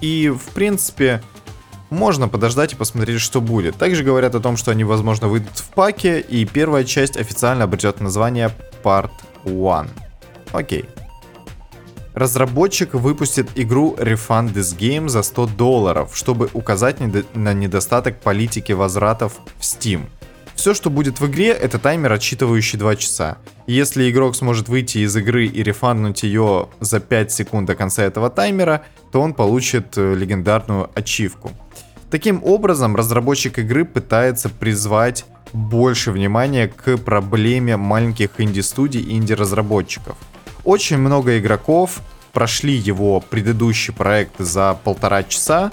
И, 0.00 0.30
в 0.30 0.52
принципе, 0.54 1.22
можно 1.90 2.28
подождать 2.28 2.72
и 2.72 2.76
посмотреть, 2.76 3.20
что 3.20 3.42
будет. 3.42 3.76
Также 3.76 4.02
говорят 4.02 4.34
о 4.34 4.40
том, 4.40 4.56
что 4.56 4.70
они, 4.70 4.84
возможно, 4.84 5.28
выйдут 5.28 5.58
в 5.58 5.68
паке, 5.68 6.18
и 6.20 6.46
первая 6.46 6.84
часть 6.84 7.18
официально 7.18 7.64
обретет 7.64 8.00
название 8.00 8.50
Part 8.82 9.10
1. 9.44 9.90
Окей. 10.52 10.86
Разработчик 12.14 12.94
выпустит 12.94 13.50
игру 13.54 13.94
Refund 13.98 14.54
This 14.54 14.76
Game 14.76 15.08
за 15.08 15.22
100 15.22 15.46
долларов, 15.58 16.12
чтобы 16.14 16.48
указать 16.54 16.96
на 17.34 17.52
недостаток 17.52 18.18
политики 18.20 18.72
возвратов 18.72 19.34
в 19.58 19.60
Steam. 19.60 20.06
Все, 20.54 20.74
что 20.74 20.90
будет 20.90 21.20
в 21.20 21.26
игре, 21.26 21.48
это 21.48 21.78
таймер, 21.78 22.12
отсчитывающий 22.12 22.78
2 22.78 22.96
часа. 22.96 23.38
Если 23.66 24.10
игрок 24.10 24.36
сможет 24.36 24.68
выйти 24.68 24.98
из 24.98 25.16
игры 25.16 25.46
и 25.46 25.62
рефанднуть 25.62 26.22
ее 26.22 26.68
за 26.80 27.00
5 27.00 27.32
секунд 27.32 27.66
до 27.66 27.74
конца 27.74 28.02
этого 28.02 28.30
таймера, 28.30 28.84
то 29.10 29.20
он 29.20 29.34
получит 29.34 29.96
э, 29.96 30.14
легендарную 30.14 30.90
ачивку. 30.94 31.50
Таким 32.10 32.44
образом, 32.44 32.94
разработчик 32.94 33.58
игры 33.58 33.84
пытается 33.84 34.50
призвать 34.50 35.24
больше 35.52 36.12
внимания 36.12 36.68
к 36.68 36.96
проблеме 36.98 37.76
маленьких 37.76 38.30
инди-студий 38.38 39.00
и 39.00 39.16
инди-разработчиков. 39.16 40.16
Очень 40.64 40.98
много 40.98 41.38
игроков 41.38 42.00
прошли 42.32 42.74
его 42.74 43.20
предыдущий 43.20 43.92
проект 43.92 44.38
за 44.38 44.78
полтора 44.84 45.22
часа 45.22 45.72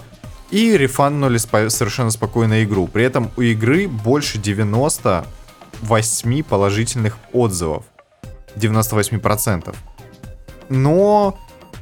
и 0.51 0.77
рефаннули 0.77 1.37
совершенно 1.37 2.11
спокойно 2.11 2.63
игру. 2.63 2.87
При 2.87 3.03
этом 3.03 3.31
у 3.37 3.41
игры 3.41 3.87
больше 3.87 4.37
98 4.37 6.43
положительных 6.43 7.17
отзывов. 7.33 7.85
98%. 8.55 9.75
Но 10.69 11.37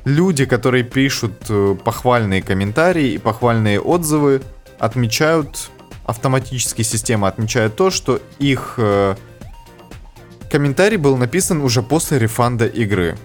люди, 0.06 0.46
которые 0.46 0.84
пишут 0.84 1.34
э, 1.50 1.76
похвальные 1.84 2.42
комментарии 2.42 3.14
и 3.14 3.18
похвальные 3.18 3.80
отзывы, 3.80 4.42
отмечают, 4.80 5.70
автоматически 6.06 6.84
система 6.84 7.28
отмечает 7.28 7.76
то, 7.76 7.90
что 7.90 8.22
их 8.40 8.76
э, 8.78 9.16
комментарий 10.52 10.98
был 10.98 11.18
написан 11.18 11.62
уже 11.62 11.82
после 11.82 12.20
рефанда 12.20 12.66
игры. 12.66 13.18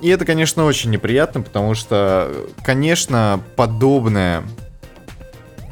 И 0.00 0.08
это, 0.08 0.24
конечно, 0.24 0.64
очень 0.64 0.90
неприятно, 0.90 1.40
потому 1.40 1.74
что, 1.74 2.32
конечно, 2.62 3.40
подобная 3.56 4.44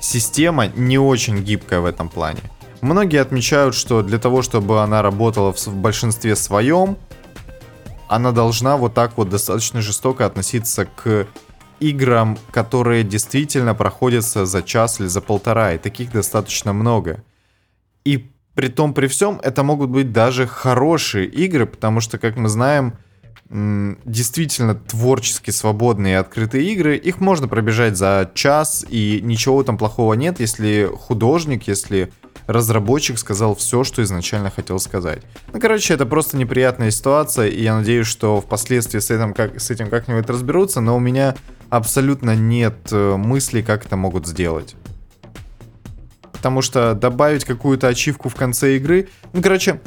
система 0.02 0.66
не 0.66 0.98
очень 0.98 1.38
гибкая 1.42 1.80
в 1.80 1.86
этом 1.86 2.08
плане. 2.08 2.40
Многие 2.80 3.20
отмечают, 3.20 3.74
что 3.74 4.02
для 4.02 4.18
того, 4.18 4.42
чтобы 4.42 4.82
она 4.82 5.02
работала 5.02 5.52
в 5.52 5.68
большинстве 5.76 6.36
своем, 6.36 6.98
она 8.08 8.32
должна 8.32 8.76
вот 8.76 8.92
так 8.92 9.16
вот 9.16 9.30
достаточно 9.30 9.80
жестоко 9.80 10.26
относиться 10.26 10.84
к 10.84 11.26
играм, 11.80 12.38
которые 12.50 13.04
действительно 13.04 13.74
проходятся 13.74 14.44
за 14.46 14.62
час 14.62 15.00
или 15.00 15.06
за 15.06 15.20
полтора, 15.20 15.72
и 15.72 15.78
таких 15.78 16.12
достаточно 16.12 16.72
много. 16.72 17.22
И 18.04 18.30
при 18.54 18.68
том, 18.68 18.94
при 18.94 19.06
всем, 19.06 19.40
это 19.42 19.62
могут 19.62 19.90
быть 19.90 20.12
даже 20.12 20.46
хорошие 20.46 21.26
игры, 21.26 21.66
потому 21.66 22.00
что, 22.00 22.18
как 22.18 22.36
мы 22.36 22.48
знаем, 22.48 22.98
действительно 23.50 24.74
творчески 24.74 25.50
свободные 25.50 26.14
и 26.14 26.16
открытые 26.16 26.72
игры, 26.72 26.96
их 26.96 27.20
можно 27.20 27.48
пробежать 27.48 27.98
за 27.98 28.30
час, 28.34 28.84
и 28.88 29.20
ничего 29.22 29.62
там 29.62 29.76
плохого 29.76 30.14
нет, 30.14 30.40
если 30.40 30.88
художник, 30.90 31.68
если 31.68 32.10
разработчик 32.46 33.18
сказал 33.18 33.54
все, 33.54 33.84
что 33.84 34.02
изначально 34.02 34.50
хотел 34.50 34.78
сказать. 34.78 35.22
Ну, 35.52 35.60
короче, 35.60 35.94
это 35.94 36.06
просто 36.06 36.36
неприятная 36.36 36.90
ситуация, 36.90 37.48
и 37.48 37.62
я 37.62 37.76
надеюсь, 37.76 38.06
что 38.06 38.40
впоследствии 38.40 38.98
с 38.98 39.10
этим, 39.10 39.34
как, 39.34 39.60
с 39.60 39.70
этим 39.70 39.90
как-нибудь 39.90 40.28
разберутся, 40.28 40.80
но 40.80 40.96
у 40.96 41.00
меня 41.00 41.34
абсолютно 41.68 42.34
нет 42.34 42.76
э, 42.90 43.16
мыслей, 43.16 43.62
как 43.62 43.86
это 43.86 43.96
могут 43.96 44.26
сделать. 44.26 44.76
Потому 46.32 46.62
что 46.62 46.94
добавить 46.94 47.44
какую-то 47.44 47.86
ачивку 47.86 48.28
в 48.28 48.34
конце 48.34 48.76
игры... 48.76 49.08
Ну, 49.32 49.42
короче, 49.42 49.80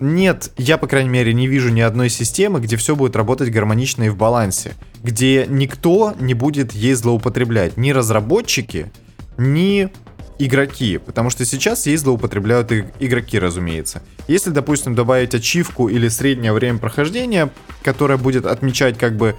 нет, 0.00 0.52
я, 0.56 0.76
по 0.76 0.86
крайней 0.86 1.08
мере, 1.08 1.32
не 1.32 1.46
вижу 1.46 1.70
ни 1.70 1.80
одной 1.80 2.10
системы, 2.10 2.60
где 2.60 2.76
все 2.76 2.96
будет 2.96 3.16
работать 3.16 3.50
гармонично 3.50 4.04
и 4.04 4.08
в 4.08 4.16
балансе. 4.16 4.74
Где 5.02 5.46
никто 5.48 6.14
не 6.18 6.34
будет 6.34 6.72
ей 6.72 6.94
злоупотреблять. 6.94 7.76
Ни 7.76 7.90
разработчики, 7.92 8.90
ни 9.38 9.90
игроки, 10.38 10.98
потому 10.98 11.30
что 11.30 11.44
сейчас 11.44 11.86
ей 11.86 11.96
злоупотребляют 11.96 12.70
игроки, 13.00 13.38
разумеется. 13.38 14.02
Если, 14.28 14.50
допустим, 14.50 14.94
добавить 14.94 15.34
ачивку 15.34 15.88
или 15.88 16.08
среднее 16.08 16.52
время 16.52 16.78
прохождения, 16.78 17.50
которое 17.82 18.18
будет 18.18 18.44
отмечать 18.44 18.98
как 18.98 19.16
бы 19.16 19.36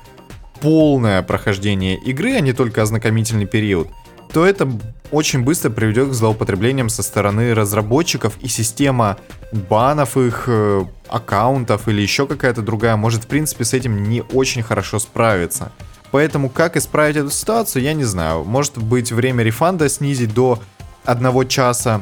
полное 0.59 1.21
прохождение 1.21 1.97
игры, 1.99 2.33
а 2.33 2.39
не 2.39 2.53
только 2.53 2.81
ознакомительный 2.81 3.45
период, 3.45 3.89
то 4.31 4.45
это 4.45 4.69
очень 5.11 5.43
быстро 5.43 5.69
приведет 5.69 6.09
к 6.09 6.13
злоупотреблениям 6.13 6.89
со 6.89 7.03
стороны 7.03 7.53
разработчиков, 7.53 8.37
и 8.41 8.47
система 8.47 9.17
банов 9.51 10.17
их 10.17 10.45
э, 10.47 10.85
аккаунтов 11.07 11.87
или 11.87 12.01
еще 12.01 12.27
какая-то 12.27 12.61
другая 12.61 12.95
может, 12.97 13.23
в 13.23 13.27
принципе, 13.27 13.63
с 13.63 13.73
этим 13.73 14.03
не 14.09 14.21
очень 14.33 14.63
хорошо 14.63 14.99
справиться. 14.99 15.71
Поэтому 16.11 16.49
как 16.49 16.77
исправить 16.77 17.17
эту 17.17 17.29
ситуацию, 17.29 17.83
я 17.83 17.93
не 17.93 18.05
знаю. 18.05 18.43
Может 18.43 18.77
быть, 18.77 19.11
время 19.11 19.43
рефанда 19.43 19.89
снизить 19.89 20.33
до 20.33 20.59
одного 21.03 21.43
часа. 21.43 22.01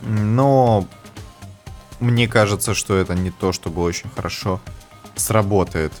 Но 0.00 0.86
мне 2.00 2.28
кажется, 2.28 2.74
что 2.74 2.96
это 2.96 3.14
не 3.14 3.30
то, 3.30 3.52
чтобы 3.52 3.82
очень 3.82 4.10
хорошо 4.14 4.60
сработает. 5.16 5.92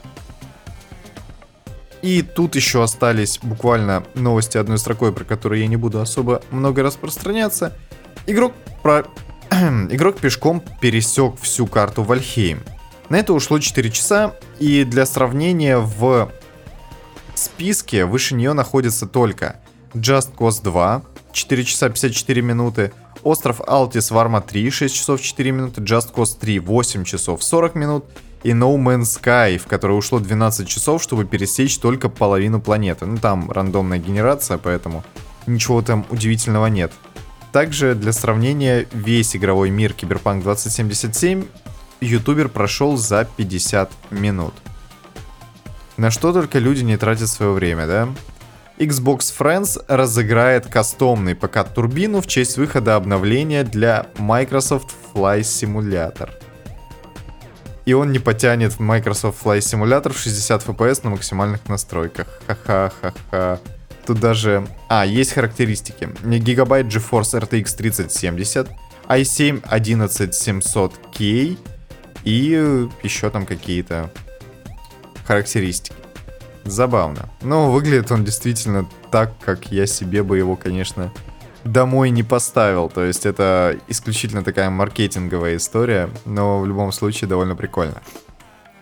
И 2.04 2.20
тут 2.20 2.54
еще 2.54 2.82
остались 2.82 3.38
буквально 3.42 4.04
новости 4.14 4.58
одной 4.58 4.76
строкой, 4.76 5.10
про 5.10 5.24
которые 5.24 5.62
я 5.62 5.68
не 5.68 5.76
буду 5.76 6.02
особо 6.02 6.42
много 6.50 6.82
распространяться. 6.82 7.74
Игрок, 8.26 8.52
про... 8.82 9.06
Игрок 9.50 10.20
пешком 10.20 10.62
пересек 10.82 11.40
всю 11.40 11.66
карту 11.66 12.02
Вальхейм. 12.02 12.62
На 13.08 13.16
это 13.16 13.32
ушло 13.32 13.58
4 13.58 13.90
часа, 13.90 14.36
и 14.58 14.84
для 14.84 15.06
сравнения 15.06 15.78
в 15.78 16.30
списке 17.34 18.04
выше 18.04 18.34
нее 18.34 18.52
находится 18.52 19.06
только 19.06 19.56
Just 19.94 20.34
Cause 20.36 20.62
2, 20.62 21.04
4 21.32 21.64
часа 21.64 21.88
54 21.88 22.42
минуты. 22.42 22.92
Остров 23.22 23.62
Алтис 23.66 24.10
Варма 24.10 24.42
3, 24.42 24.70
6 24.70 24.94
часов 24.94 25.22
4 25.22 25.52
минуты. 25.52 25.80
Just 25.80 26.12
Cause 26.14 26.38
3, 26.38 26.58
8 26.58 27.04
часов 27.04 27.42
40 27.42 27.74
минут. 27.74 28.04
И 28.44 28.50
No 28.50 28.76
Man's 28.76 29.20
Sky, 29.20 29.58
в 29.58 29.66
который 29.66 29.98
ушло 29.98 30.20
12 30.20 30.68
часов, 30.68 31.02
чтобы 31.02 31.24
пересечь 31.24 31.78
только 31.78 32.08
половину 32.10 32.60
планеты. 32.60 33.06
Ну, 33.06 33.16
там 33.16 33.50
рандомная 33.50 33.98
генерация, 33.98 34.58
поэтому 34.58 35.02
ничего 35.46 35.80
там 35.82 36.06
удивительного 36.10 36.66
нет. 36.66 36.92
Также 37.52 37.94
для 37.94 38.12
сравнения, 38.12 38.86
весь 38.92 39.34
игровой 39.34 39.70
мир 39.70 39.94
Cyberpunk 39.98 40.42
2077 40.42 41.44
ютубер 42.00 42.48
прошел 42.48 42.96
за 42.96 43.26
50 43.36 43.90
минут. 44.10 44.52
На 45.96 46.10
что 46.10 46.32
только 46.32 46.58
люди 46.58 46.82
не 46.82 46.96
тратят 46.96 47.28
свое 47.28 47.52
время, 47.52 47.86
да? 47.86 48.08
Xbox 48.76 49.32
Friends 49.38 49.82
разыграет 49.86 50.66
кастомный 50.66 51.34
ПК-турбину 51.34 52.20
в 52.20 52.26
честь 52.26 52.56
выхода 52.56 52.96
обновления 52.96 53.62
для 53.62 54.08
Microsoft 54.18 54.92
Fly 55.14 55.40
Simulator. 55.40 56.30
И 57.84 57.92
он 57.92 58.12
не 58.12 58.18
потянет 58.18 58.78
Microsoft 58.80 59.44
Fly 59.44 59.58
Simulator 59.58 60.12
в 60.12 60.18
60 60.18 60.66
FPS 60.66 61.00
на 61.04 61.10
максимальных 61.10 61.68
настройках. 61.68 62.26
Ха-ха-ха-ха. 62.46 63.60
Тут 64.06 64.20
даже... 64.20 64.66
А, 64.88 65.04
есть 65.04 65.32
характеристики. 65.32 66.08
Гигабайт 66.22 66.86
GeForce 66.86 67.40
RTX 67.40 67.76
3070, 67.76 68.68
i7 69.08 69.62
11700K 69.62 71.58
и 72.24 72.88
еще 73.02 73.30
там 73.30 73.46
какие-то 73.46 74.10
характеристики. 75.26 75.94
Забавно. 76.64 77.28
Но 77.42 77.70
выглядит 77.70 78.10
он 78.10 78.24
действительно 78.24 78.88
так, 79.10 79.32
как 79.40 79.70
я 79.70 79.86
себе 79.86 80.22
бы 80.22 80.38
его, 80.38 80.56
конечно, 80.56 81.12
домой 81.64 82.10
не 82.10 82.22
поставил. 82.22 82.88
То 82.88 83.04
есть 83.04 83.26
это 83.26 83.78
исключительно 83.88 84.44
такая 84.44 84.70
маркетинговая 84.70 85.56
история, 85.56 86.10
но 86.24 86.60
в 86.60 86.66
любом 86.66 86.92
случае 86.92 87.28
довольно 87.28 87.56
прикольно. 87.56 88.02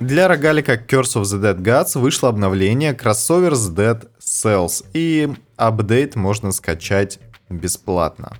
Для 0.01 0.27
рогалика 0.27 0.75
Curse 0.75 1.21
of 1.21 1.23
the 1.23 1.41
Dead 1.41 1.59
Gods 1.59 1.99
вышло 1.99 2.29
обновление 2.29 2.93
Crossovers 2.93 3.73
Dead 3.73 4.09
Cells, 4.21 4.85
и 4.93 5.33
апдейт 5.57 6.17
можно 6.17 6.51
скачать 6.51 7.21
бесплатно. 7.49 8.33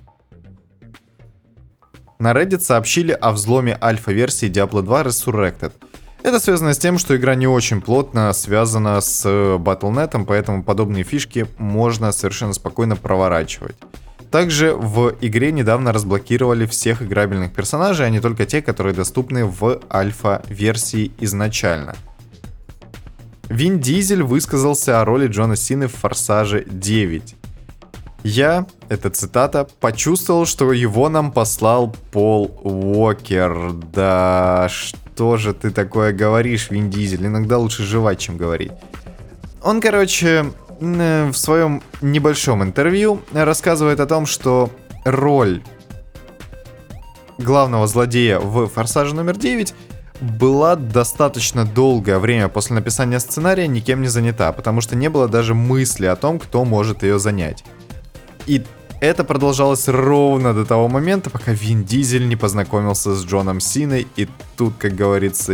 На 2.19 2.31
Reddit 2.31 2.59
сообщили 2.59 3.11
о 3.11 3.31
взломе 3.31 3.77
альфа-версии 3.81 4.49
Diablo 4.49 4.81
2 4.81 5.03
Resurrected. 5.03 5.71
Это 6.21 6.39
связано 6.39 6.73
с 6.73 6.77
тем, 6.77 6.97
что 6.97 7.15
игра 7.17 7.35
не 7.35 7.47
очень 7.47 7.81
плотно 7.81 8.31
связана 8.33 9.01
с 9.01 9.25
Battle.net, 9.25 10.25
поэтому 10.25 10.63
подобные 10.63 11.03
фишки 11.03 11.47
можно 11.57 12.11
совершенно 12.11 12.53
спокойно 12.53 12.95
проворачивать. 12.95 13.75
Также 14.33 14.73
в 14.73 15.13
игре 15.21 15.51
недавно 15.51 15.93
разблокировали 15.93 16.65
всех 16.65 17.03
играбельных 17.03 17.53
персонажей, 17.53 18.07
а 18.07 18.09
не 18.09 18.19
только 18.19 18.47
те, 18.47 18.63
которые 18.63 18.95
доступны 18.95 19.45
в 19.45 19.79
альфа-версии 19.93 21.11
изначально. 21.19 21.95
Вин 23.47 23.79
Дизель 23.79 24.23
высказался 24.23 24.99
о 24.99 25.05
роли 25.05 25.27
Джона 25.27 25.55
Сины 25.55 25.87
в 25.87 25.93
«Форсаже 25.97 26.63
9». 26.63 27.35
Я, 28.23 28.65
это 28.89 29.11
цитата, 29.11 29.67
почувствовал, 29.79 30.47
что 30.47 30.73
его 30.73 31.09
нам 31.09 31.31
послал 31.31 31.95
Пол 32.11 32.59
Уокер. 32.63 33.73
Да 33.93 34.67
что 34.67 35.37
же 35.37 35.53
ты 35.53 35.69
такое 35.69 36.11
говоришь, 36.11 36.71
Вин 36.71 36.89
Дизель? 36.89 37.27
Иногда 37.27 37.59
лучше 37.59 37.83
жевать, 37.83 38.17
чем 38.17 38.37
говорить. 38.37 38.71
Он, 39.61 39.79
короче, 39.79 40.51
в 40.79 41.33
своем 41.33 41.81
небольшом 42.01 42.63
интервью 42.63 43.21
рассказывает 43.31 43.99
о 43.99 44.05
том, 44.05 44.25
что 44.25 44.69
роль 45.05 45.61
главного 47.37 47.87
злодея 47.87 48.39
в 48.39 48.67
«Форсаже 48.67 49.15
номер 49.15 49.35
9» 49.35 49.73
была 50.21 50.75
достаточно 50.75 51.65
долгое 51.65 52.19
время 52.19 52.47
после 52.47 52.75
написания 52.75 53.19
сценария 53.19 53.67
никем 53.67 54.01
не 54.01 54.07
занята, 54.07 54.51
потому 54.51 54.81
что 54.81 54.95
не 54.95 55.09
было 55.09 55.27
даже 55.27 55.53
мысли 55.53 56.05
о 56.05 56.15
том, 56.15 56.39
кто 56.39 56.63
может 56.63 57.03
ее 57.03 57.19
занять. 57.19 57.63
И 58.45 58.63
это 59.01 59.25
продолжалось 59.25 59.89
ровно 59.89 60.53
до 60.53 60.65
того 60.65 60.87
момента, 60.87 61.29
пока 61.29 61.51
Вин 61.51 61.83
Дизель 61.83 62.27
не 62.27 62.37
познакомился 62.37 63.13
с 63.15 63.25
Джоном 63.25 63.59
Синой, 63.59 64.07
и 64.15 64.29
тут, 64.55 64.75
как 64.77 64.95
говорится, 64.95 65.53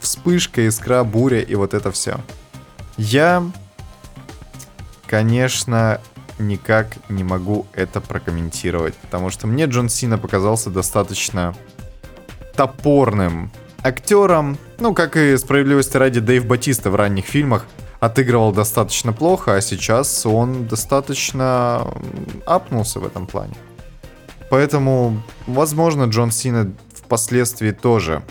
вспышка, 0.00 0.68
искра, 0.68 1.02
буря, 1.04 1.40
и 1.40 1.54
вот 1.54 1.72
это 1.72 1.90
все. 1.90 2.20
Я 2.98 3.44
конечно, 5.12 6.00
никак 6.38 6.86
не 7.10 7.22
могу 7.22 7.66
это 7.74 8.00
прокомментировать, 8.00 8.94
потому 8.94 9.28
что 9.28 9.46
мне 9.46 9.66
Джон 9.66 9.90
Сина 9.90 10.16
показался 10.16 10.70
достаточно 10.70 11.54
топорным 12.56 13.52
актером. 13.82 14.56
Ну, 14.78 14.94
как 14.94 15.18
и 15.18 15.36
справедливости 15.36 15.98
ради 15.98 16.20
Дэйв 16.20 16.46
Батиста 16.46 16.90
в 16.90 16.94
ранних 16.94 17.26
фильмах 17.26 17.66
отыгрывал 18.00 18.52
достаточно 18.52 19.12
плохо, 19.12 19.54
а 19.54 19.60
сейчас 19.60 20.24
он 20.24 20.66
достаточно 20.66 21.86
апнулся 22.46 22.98
в 22.98 23.06
этом 23.06 23.26
плане. 23.26 23.52
Поэтому, 24.48 25.22
возможно, 25.46 26.04
Джон 26.04 26.30
Сина 26.30 26.72
впоследствии 26.94 27.72
тоже 27.72 28.22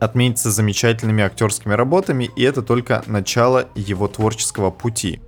отметится 0.00 0.50
замечательными 0.50 1.22
актерскими 1.22 1.74
работами, 1.74 2.28
и 2.34 2.42
это 2.42 2.62
только 2.62 3.04
начало 3.06 3.68
его 3.76 4.08
творческого 4.08 4.72
пути. 4.72 5.20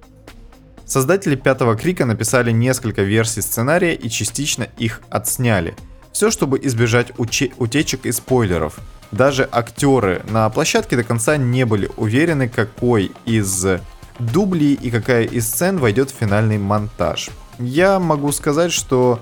Создатели 0.89 1.37
Пятого 1.37 1.77
Крика 1.77 2.07
написали 2.07 2.51
несколько 2.51 3.03
версий 3.03 3.43
сценария 3.43 3.95
и 3.95 4.09
частично 4.09 4.69
их 4.79 5.03
отсняли. 5.11 5.77
Все, 6.13 6.31
чтобы 6.31 6.59
избежать 6.63 7.11
уче- 7.19 7.53
утечек 7.59 8.07
и 8.07 8.13
спойлеров. 8.13 8.79
Даже 9.13 9.47
актеры 9.53 10.23
на 10.31 10.49
площадке 10.49 10.97
до 10.97 11.05
конца 11.05 11.37
не 11.37 11.67
были 11.67 11.91
уверены, 11.99 12.49
какой 12.49 13.13
из 13.27 13.67
дублей 14.19 14.73
и 14.73 14.91
какая 14.91 15.25
из 15.25 15.47
сцен 15.47 15.77
войдет 15.77 16.11
в 16.11 16.15
финальный 16.15 16.57
монтаж. 16.57 17.29
Я 17.59 17.99
могу 17.99 18.33
сказать, 18.33 18.73
что 18.73 19.21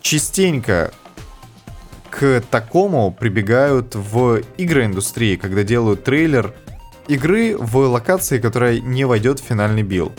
частенько 0.00 0.92
к 2.08 2.40
такому 2.52 3.10
прибегают 3.10 3.96
в 3.96 4.42
игроиндустрии, 4.56 5.34
когда 5.34 5.64
делают 5.64 6.04
трейлер 6.04 6.54
игры 7.08 7.56
в 7.58 7.78
локации, 7.78 8.38
которая 8.38 8.78
не 8.78 9.04
войдет 9.04 9.40
в 9.40 9.44
финальный 9.44 9.82
билд. 9.82 10.12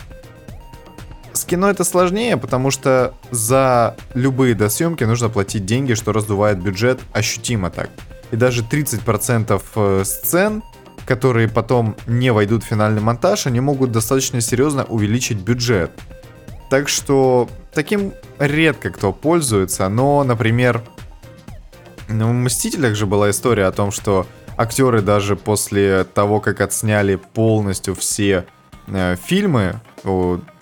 С 1.40 1.46
кино 1.46 1.70
это 1.70 1.86
сложнее, 1.86 2.36
потому 2.36 2.70
что 2.70 3.14
за 3.32 3.96
любые 4.14 4.56
досъемки 4.56 5.06
нужно 5.06 5.30
платить 5.30 5.66
деньги, 5.66 5.94
что 5.94 6.12
раздувает 6.12 6.62
бюджет 6.62 7.00
ощутимо 7.14 7.70
так. 7.70 7.90
И 8.32 8.36
даже 8.36 8.62
30% 8.62 9.62
э, 9.76 10.04
сцен, 10.04 10.64
которые 11.06 11.48
потом 11.48 11.96
не 12.08 12.34
войдут 12.34 12.66
в 12.66 12.68
финальный 12.68 13.00
монтаж, 13.00 13.48
они 13.48 13.62
могут 13.62 13.94
достаточно 13.94 14.42
серьезно 14.42 14.84
увеличить 14.84 15.38
бюджет. 15.38 15.92
Так 16.70 16.90
что 16.90 17.48
таким 17.74 18.12
редко 18.38 18.90
кто 18.90 19.14
пользуется, 19.14 19.88
но, 19.88 20.26
например, 20.26 20.84
в 22.10 22.14
«Мстителях» 22.14 22.96
же 22.96 23.06
была 23.06 23.30
история 23.30 23.68
о 23.68 23.72
том, 23.72 23.92
что 23.92 24.28
актеры 24.58 25.02
даже 25.02 25.38
после 25.38 26.04
того, 26.04 26.42
как 26.42 26.60
отсняли 26.60 27.16
полностью 27.16 27.96
все 27.96 28.46
э, 28.88 29.16
фильмы, 29.16 29.80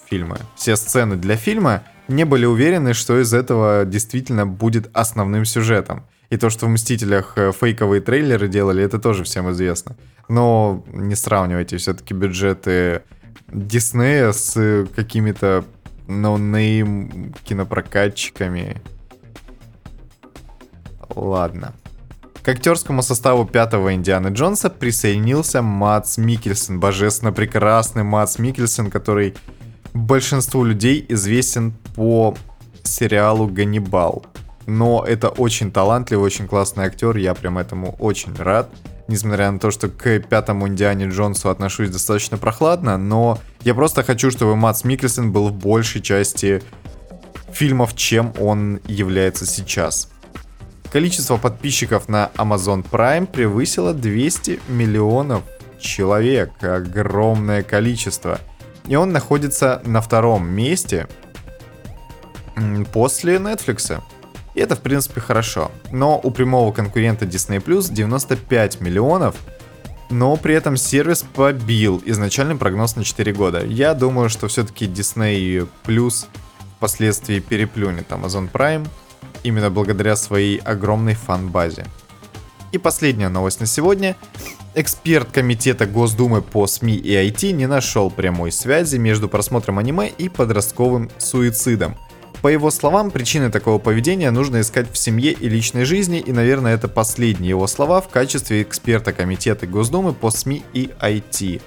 фильмы, 0.09 0.37
все 0.55 0.75
сцены 0.75 1.15
для 1.15 1.35
фильма, 1.35 1.83
не 2.07 2.23
были 2.23 2.45
уверены, 2.45 2.93
что 2.93 3.19
из 3.19 3.33
этого 3.33 3.85
действительно 3.85 4.45
будет 4.45 4.89
основным 4.93 5.45
сюжетом. 5.45 6.05
И 6.29 6.37
то, 6.37 6.49
что 6.49 6.65
в 6.65 6.69
«Мстителях» 6.69 7.33
э, 7.37 7.51
фейковые 7.53 8.01
трейлеры 8.01 8.47
делали, 8.49 8.83
это 8.83 8.99
тоже 8.99 9.23
всем 9.23 9.49
известно. 9.51 9.95
Но 10.27 10.83
не 10.91 11.15
сравнивайте 11.15 11.77
все-таки 11.77 12.13
бюджеты 12.13 13.03
Диснея 13.47 14.33
с 14.33 14.87
какими-то 14.93 15.63
no-name 16.07 17.33
кинопрокатчиками. 17.43 18.81
Ладно. 21.15 21.73
К 22.43 22.49
актерскому 22.49 23.01
составу 23.01 23.45
пятого 23.45 23.93
Индианы 23.93 24.29
Джонса 24.29 24.69
присоединился 24.69 25.61
Мадс 25.61 26.17
Миккельсен, 26.17 26.79
божественно 26.79 27.31
прекрасный 27.31 28.03
Мадс 28.03 28.37
Миккельсен, 28.37 28.89
который 28.89 29.35
большинству 29.97 30.63
людей 30.63 31.05
известен 31.09 31.73
по 31.95 32.35
сериалу 32.83 33.47
«Ганнибал». 33.47 34.25
Но 34.65 35.05
это 35.05 35.29
очень 35.29 35.71
талантливый, 35.71 36.25
очень 36.25 36.47
классный 36.47 36.85
актер, 36.85 37.15
я 37.15 37.33
прям 37.33 37.57
этому 37.57 37.95
очень 37.99 38.35
рад. 38.35 38.69
Несмотря 39.07 39.49
на 39.49 39.59
то, 39.59 39.71
что 39.71 39.87
к 39.87 40.19
пятому 40.19 40.67
Индиане 40.67 41.07
Джонсу 41.07 41.49
отношусь 41.49 41.89
достаточно 41.89 42.37
прохладно, 42.37 42.97
но 42.97 43.39
я 43.61 43.73
просто 43.73 44.03
хочу, 44.03 44.29
чтобы 44.29 44.57
Матс 44.57 44.83
Микельсон 44.83 45.31
был 45.31 45.49
в 45.49 45.53
большей 45.53 46.01
части 46.01 46.61
фильмов, 47.51 47.95
чем 47.95 48.33
он 48.39 48.81
является 48.85 49.45
сейчас. 49.45 50.09
Количество 50.91 51.37
подписчиков 51.37 52.09
на 52.09 52.31
Amazon 52.35 52.85
Prime 52.89 53.25
превысило 53.25 53.93
200 53.93 54.59
миллионов 54.67 55.43
человек. 55.79 56.51
Огромное 56.61 57.63
количество. 57.63 58.39
И 58.87 58.95
он 58.95 59.11
находится 59.11 59.81
на 59.85 60.01
втором 60.01 60.47
месте 60.47 61.07
после 62.93 63.35
Netflix. 63.35 64.01
И 64.55 64.59
это, 64.59 64.75
в 64.75 64.79
принципе, 64.79 65.21
хорошо. 65.21 65.71
Но 65.91 66.19
у 66.23 66.31
прямого 66.31 66.71
конкурента 66.71 67.25
Disney 67.25 67.63
Plus 67.63 67.91
95 67.93 68.81
миллионов, 68.81 69.35
но 70.09 70.35
при 70.37 70.55
этом 70.55 70.77
сервис 70.77 71.23
побил 71.35 72.01
изначальный 72.05 72.55
прогноз 72.55 72.95
на 72.95 73.03
4 73.03 73.33
года. 73.33 73.63
Я 73.65 73.93
думаю, 73.93 74.29
что 74.29 74.47
все-таки 74.47 74.87
Disney 74.87 75.67
Plus 75.85 76.25
впоследствии 76.77 77.39
переплюнет 77.39 78.09
Amazon 78.09 78.49
Prime 78.51 78.87
именно 79.43 79.69
благодаря 79.69 80.15
своей 80.15 80.57
огромной 80.57 81.13
фан-базе. 81.13 81.85
И 82.71 82.77
последняя 82.77 83.29
новость 83.29 83.59
на 83.59 83.65
сегодня. 83.65 84.15
Эксперт 84.75 85.31
Комитета 85.31 85.85
Госдумы 85.85 86.41
по 86.41 86.67
СМИ 86.67 86.95
и 86.95 87.13
IT 87.13 87.51
не 87.51 87.65
нашел 87.65 88.11
прямой 88.11 88.51
связи 88.51 88.97
между 88.97 89.29
просмотром 89.29 89.79
аниме 89.79 90.09
и 90.09 90.29
подростковым 90.29 91.09
суицидом. 91.17 91.95
По 92.41 92.49
его 92.49 92.69
словам, 92.69 93.09
причины 93.09 93.49
такого 93.49 93.79
поведения 93.79 94.29
нужно 94.29 94.61
искать 94.61 94.91
в 94.91 94.97
семье 94.97 95.31
и 95.31 95.49
личной 95.49 95.85
жизни, 95.85 96.19
и, 96.19 96.31
наверное, 96.31 96.75
это 96.75 96.87
последние 96.87 97.49
его 97.49 97.65
слова 97.65 98.01
в 98.01 98.09
качестве 98.09 98.61
эксперта 98.61 99.13
Комитета 99.13 99.65
Госдумы 99.65 100.13
по 100.13 100.29
СМИ 100.29 100.63
и 100.73 100.91
IT. 101.01 101.61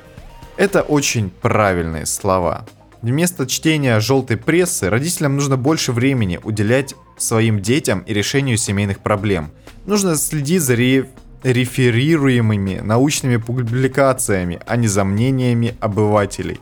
Это 0.56 0.82
очень 0.82 1.30
правильные 1.30 2.06
слова. 2.06 2.66
Вместо 3.02 3.46
чтения 3.46 3.98
желтой 3.98 4.36
прессы 4.36 4.90
родителям 4.90 5.34
нужно 5.34 5.56
больше 5.56 5.90
времени 5.90 6.38
уделять 6.42 6.94
своим 7.16 7.60
детям 7.60 8.00
и 8.00 8.12
решению 8.12 8.58
семейных 8.58 9.00
проблем. 9.00 9.50
Нужно 9.87 10.16
следить 10.16 10.62
за 10.62 10.77
ре 10.77 11.09
реферируемыми 11.43 12.81
научными 12.81 13.37
публикациями, 13.38 14.61
а 14.66 14.77
не 14.77 14.88
за 14.88 15.05
мнениями 15.05 15.75
обывателей. 15.81 16.61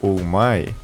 О 0.00 0.18
май. 0.18 0.74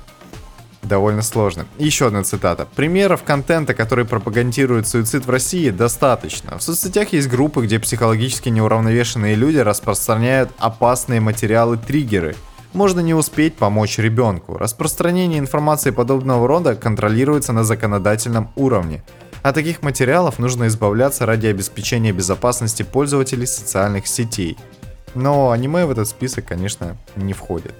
довольно 0.83 1.23
сложно. 1.23 1.67
Еще 1.79 2.07
одна 2.07 2.23
цитата. 2.23 2.67
Примеров 2.77 3.25
контента, 3.25 3.75
который 3.75 4.05
пропагандирует 4.05 4.87
суицид 4.87 5.27
в 5.27 5.31
России, 5.31 5.71
достаточно. 5.71 6.59
В 6.59 6.63
соцсетях 6.63 7.13
есть 7.13 7.29
группы, 7.29 7.65
где 7.65 7.79
психологически 7.79 8.51
неуравновешенные 8.51 9.35
люди 9.35 9.59
распространяют 9.59 10.51
опасные 10.59 11.21
материалы-триггеры. 11.21 12.37
Можно 12.73 13.01
не 13.01 13.15
успеть 13.15 13.57
помочь 13.57 13.99
ребенку. 13.99 14.59
Распространение 14.59 15.39
информации 15.39 15.91
подобного 15.91 16.47
рода 16.47 16.77
контролируется 16.77 17.53
на 17.53 17.65
законодательном 17.65 18.51
уровне. 18.55 19.03
От 19.47 19.55
таких 19.55 19.83
материалов 19.83 20.41
нужно 20.41 20.67
избавляться 20.67 21.25
ради 21.25 21.47
обеспечения 21.47 22.11
безопасности 22.11 22.83
пользователей 22.83 23.47
социальных 23.47 24.09
сетей. 24.09 24.59
Но 25.15 25.53
аниме 25.53 25.87
в 25.87 25.93
этот 25.93 26.09
список, 26.09 26.47
конечно, 26.47 26.97
не 27.15 27.33
входит. 27.33 27.73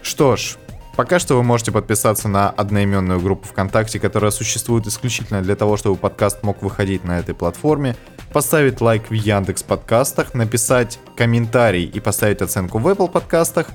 Что 0.00 0.36
ж, 0.36 0.56
Пока 0.96 1.18
что 1.18 1.36
вы 1.36 1.42
можете 1.42 1.72
подписаться 1.72 2.28
на 2.28 2.50
одноименную 2.50 3.18
группу 3.18 3.48
ВКонтакте, 3.48 3.98
которая 3.98 4.30
существует 4.30 4.86
исключительно 4.86 5.40
для 5.40 5.56
того, 5.56 5.78
чтобы 5.78 5.96
подкаст 5.96 6.42
мог 6.42 6.60
выходить 6.62 7.04
на 7.04 7.18
этой 7.18 7.34
платформе, 7.34 7.96
поставить 8.30 8.82
лайк 8.82 9.08
в 9.08 9.14
Яндекс 9.14 9.62
подкастах, 9.62 10.34
написать 10.34 10.98
комментарий 11.16 11.84
и 11.84 11.98
поставить 11.98 12.42
оценку 12.42 12.78
в 12.78 12.86
Apple 12.88 13.10
подкастах, 13.10 13.68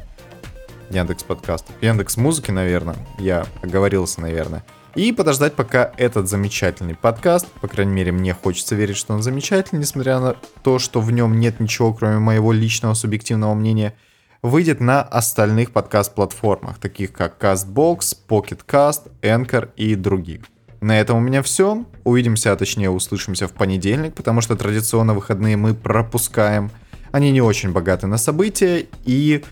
Яндекс 0.92 1.24
подкастов, 1.24 1.76
Яндекс 1.82 2.18
музыки, 2.18 2.52
наверное, 2.52 2.98
я 3.18 3.48
оговорился, 3.64 4.22
наверное, 4.22 4.64
и 4.96 5.12
подождать, 5.12 5.54
пока 5.54 5.92
этот 5.98 6.28
замечательный 6.28 6.96
подкаст, 6.96 7.48
по 7.62 7.68
крайней 7.68 7.94
мере, 7.94 8.12
мне 8.12 8.34
хочется 8.34 8.76
верить, 8.76 8.98
что 8.98 9.14
он 9.14 9.22
замечательный, 9.22 9.80
несмотря 9.80 10.20
на 10.20 10.36
то, 10.64 10.80
что 10.80 11.02
в 11.02 11.12
нем 11.12 11.40
нет 11.40 11.60
ничего, 11.60 11.94
кроме 11.94 12.20
моего 12.20 12.52
личного 12.52 12.94
субъективного 12.94 13.54
мнения– 13.54 13.94
выйдет 14.42 14.80
на 14.80 15.02
остальных 15.02 15.72
подкаст-платформах, 15.72 16.78
таких 16.80 17.12
как 17.12 17.42
CastBox, 17.42 18.18
Pocket 18.28 18.62
Cast, 18.68 19.12
Anchor 19.22 19.70
и 19.76 19.96
других. 19.96 20.42
На 20.80 21.00
этом 21.00 21.18
у 21.18 21.22
меня 21.22 21.42
все. 21.42 21.86
Увидимся, 22.04 22.52
а 22.52 22.56
точнее 22.56 22.90
услышимся 22.90 23.48
в 23.48 23.54
понедельник, 23.54 24.14
потому 24.14 24.42
что 24.42 24.56
традиционно 24.56 25.14
выходные 25.14 25.58
мы 25.58 25.74
пропускаем. 25.74 26.72
Они 27.12 27.32
не 27.32 27.42
очень 27.42 27.72
богаты 27.72 28.06
на 28.06 28.18
события, 28.18 28.86
и 29.06 29.44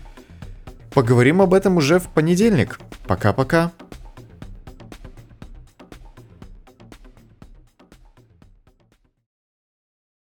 поговорим 0.92 1.42
об 1.42 1.52
этом 1.52 1.78
уже 1.78 1.98
в 1.98 2.08
понедельник. 2.08 2.78
Пока-пока. 3.06 3.72